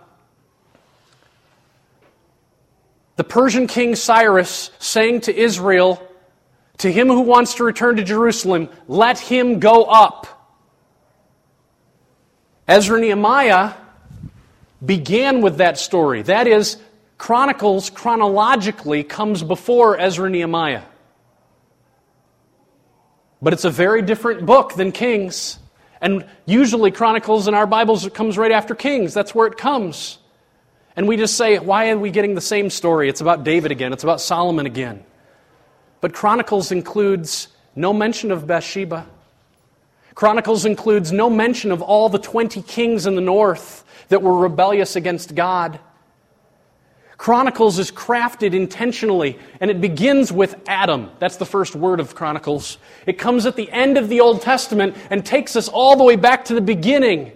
[3.16, 6.00] the Persian king Cyrus saying to Israel,
[6.78, 10.41] to him who wants to return to Jerusalem, let him go up.
[12.72, 13.74] Ezra Nehemiah
[14.82, 16.22] began with that story.
[16.22, 16.78] That is,
[17.18, 20.80] Chronicles chronologically comes before Ezra Nehemiah.
[23.42, 25.58] But it's a very different book than Kings.
[26.00, 29.12] And usually, Chronicles in our Bibles comes right after Kings.
[29.12, 30.16] That's where it comes.
[30.96, 33.10] And we just say, why are we getting the same story?
[33.10, 35.04] It's about David again, it's about Solomon again.
[36.00, 39.06] But Chronicles includes no mention of Bathsheba.
[40.14, 44.96] Chronicles includes no mention of all the 20 kings in the north that were rebellious
[44.96, 45.80] against God.
[47.16, 51.08] Chronicles is crafted intentionally, and it begins with Adam.
[51.20, 52.78] That's the first word of Chronicles.
[53.06, 56.16] It comes at the end of the Old Testament and takes us all the way
[56.16, 57.30] back to the beginning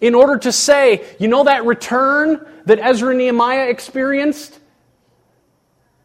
[0.00, 4.58] in order to say, you know that return that Ezra and Nehemiah experienced?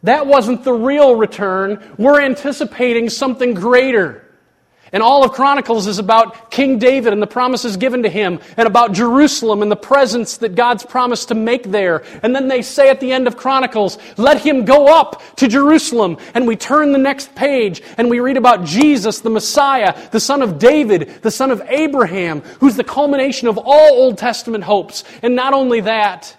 [0.04, 1.82] That wasn't the real return.
[1.98, 4.27] We're anticipating something greater.
[4.92, 8.68] And all of Chronicles is about King David and the promises given to him, and
[8.68, 12.04] about Jerusalem and the presence that God's promised to make there.
[12.24, 16.18] And then they say at the end of Chronicles, let him go up to Jerusalem.
[16.34, 20.42] And we turn the next page and we read about Jesus, the Messiah, the son
[20.42, 25.04] of David, the son of Abraham, who's the culmination of all Old Testament hopes.
[25.22, 26.36] And not only that,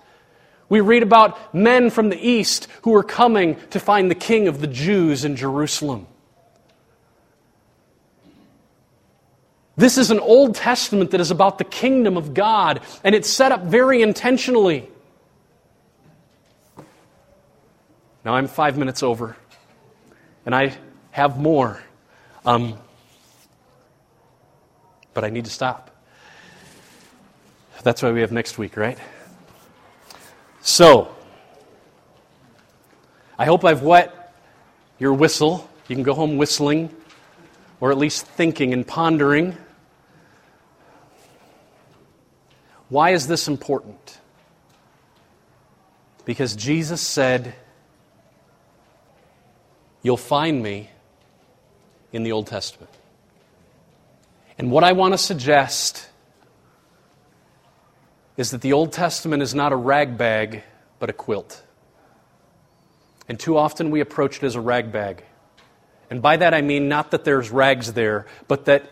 [0.69, 4.61] we read about men from the east who are coming to find the king of
[4.61, 6.07] the Jews in Jerusalem.
[9.79, 13.53] This is an Old Testament that is about the kingdom of God, and it's set
[13.53, 14.89] up very intentionally.
[18.25, 19.37] Now I'm five minutes over,
[20.45, 20.77] and I
[21.13, 21.81] have more.
[22.45, 22.77] Um,
[25.15, 25.97] but I need to stop.
[27.85, 28.99] That's why we have next week, right?
[30.61, 31.15] So,
[33.39, 34.35] I hope I've wet
[34.99, 35.71] your whistle.
[35.87, 36.91] You can go home whistling,
[37.79, 39.57] or at least thinking and pondering.
[42.89, 44.19] Why is this important?
[46.25, 47.55] Because Jesus said,
[50.03, 50.91] You'll find me
[52.13, 52.91] in the Old Testament.
[54.57, 56.09] And what I want to suggest
[58.37, 60.63] is that the Old Testament is not a rag bag,
[60.99, 61.63] but a quilt.
[63.29, 65.25] And too often we approach it as a rag bag.
[66.11, 68.91] And by that I mean not that there's rags there, but that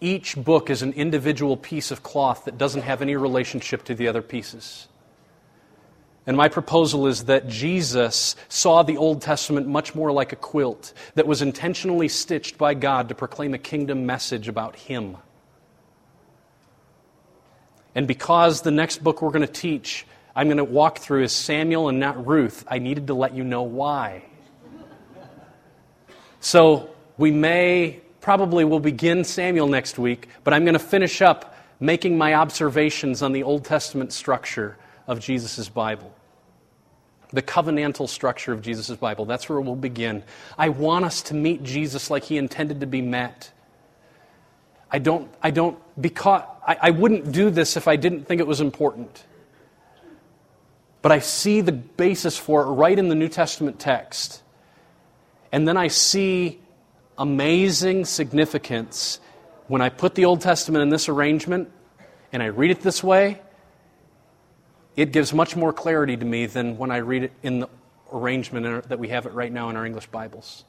[0.00, 4.08] Each book is an individual piece of cloth that doesn't have any relationship to the
[4.08, 4.88] other pieces.
[6.26, 10.92] And my proposal is that Jesus saw the Old Testament much more like a quilt
[11.14, 15.16] that was intentionally stitched by God to proclaim a kingdom message about Him.
[17.94, 21.32] And because the next book we're going to teach, I'm going to walk through is
[21.32, 24.24] Samuel and not Ruth, I needed to let you know why.
[26.40, 31.54] So we may, probably will begin Samuel next week, but I'm going to finish up
[31.78, 36.12] making my observations on the Old Testament structure of Jesus' Bible.
[37.32, 39.26] The covenantal structure of Jesus' Bible.
[39.26, 40.24] That's where we'll begin.
[40.58, 43.52] I want us to meet Jesus like he intended to be met.
[44.90, 48.46] I don't, I don't, because, I, I wouldn't do this if I didn't think it
[48.48, 49.24] was important.
[51.00, 54.42] But I see the basis for it right in the New Testament text.
[55.52, 56.60] And then I see
[57.18, 59.20] amazing significance
[59.68, 61.70] when I put the Old Testament in this arrangement
[62.32, 63.40] and I read it this way
[64.96, 67.68] it gives much more clarity to me than when I read it in the
[68.12, 70.64] arrangement that we have it right now in our English Bibles.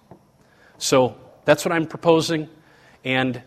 [0.77, 2.49] So that's what I'm proposing,
[3.05, 3.41] and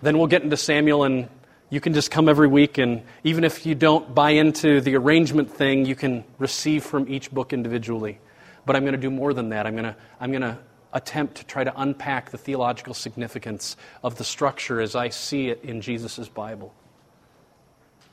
[0.00, 1.28] then we'll get into Samuel, and
[1.68, 5.50] you can just come every week, and even if you don't buy into the arrangement
[5.50, 8.18] thing, you can receive from each book individually.
[8.66, 9.66] But I'm going to do more than that.
[9.66, 10.58] I'm going to, I'm going to
[10.92, 15.60] attempt to try to unpack the theological significance of the structure as I see it
[15.62, 16.72] in Jesus' Bible.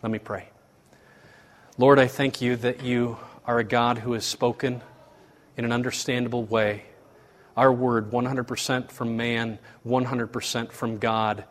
[0.02, 0.50] Let me pray.
[1.78, 4.82] Lord, I thank you that you are a God who has spoken
[5.56, 6.84] in an understandable way.
[7.56, 11.44] Our word, 100% from man, 100% from God,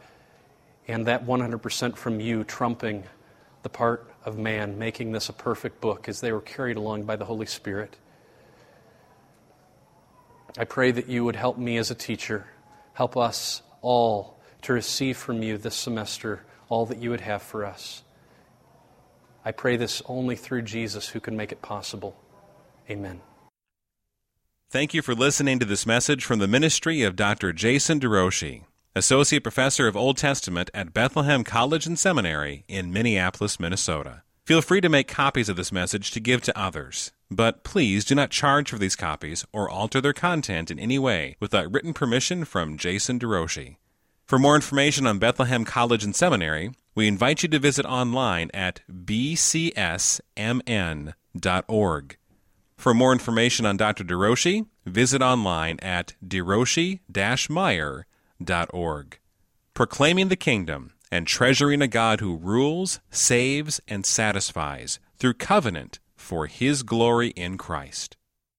[0.89, 3.05] and that 100% from you trumping
[3.63, 7.17] the part of man, making this a perfect book as they were carried along by
[7.17, 7.97] the Holy Spirit.
[10.59, 12.47] I pray that you would help me as a teacher,
[12.95, 17.65] help us all to receive from you this semester all that you would have for
[17.65, 18.03] us.
[19.45, 22.17] I pray this only through Jesus who can make it possible.
[22.89, 23.21] Amen.
[24.69, 27.53] Thank you for listening to this message from the ministry of Dr.
[27.53, 34.23] Jason DeRouchie, Associate Professor of Old Testament at Bethlehem College and Seminary in Minneapolis, Minnesota.
[34.45, 37.13] Feel free to make copies of this message to give to others.
[37.31, 41.37] But please do not charge for these copies or alter their content in any way
[41.39, 43.77] without written permission from Jason DeRouchie.
[44.27, 48.81] For more information on Bethlehem College and Seminary, we invite you to visit online at
[48.91, 50.17] bcsmn.org.
[52.77, 54.05] For more information on Dr.
[54.05, 59.19] DeRouchie, visit online at derouchie-meyer.org.
[59.75, 65.99] Proclaiming the Kingdom and treasuring a God who rules, saves, and satisfies through covenant
[66.31, 68.17] for His glory in Christ.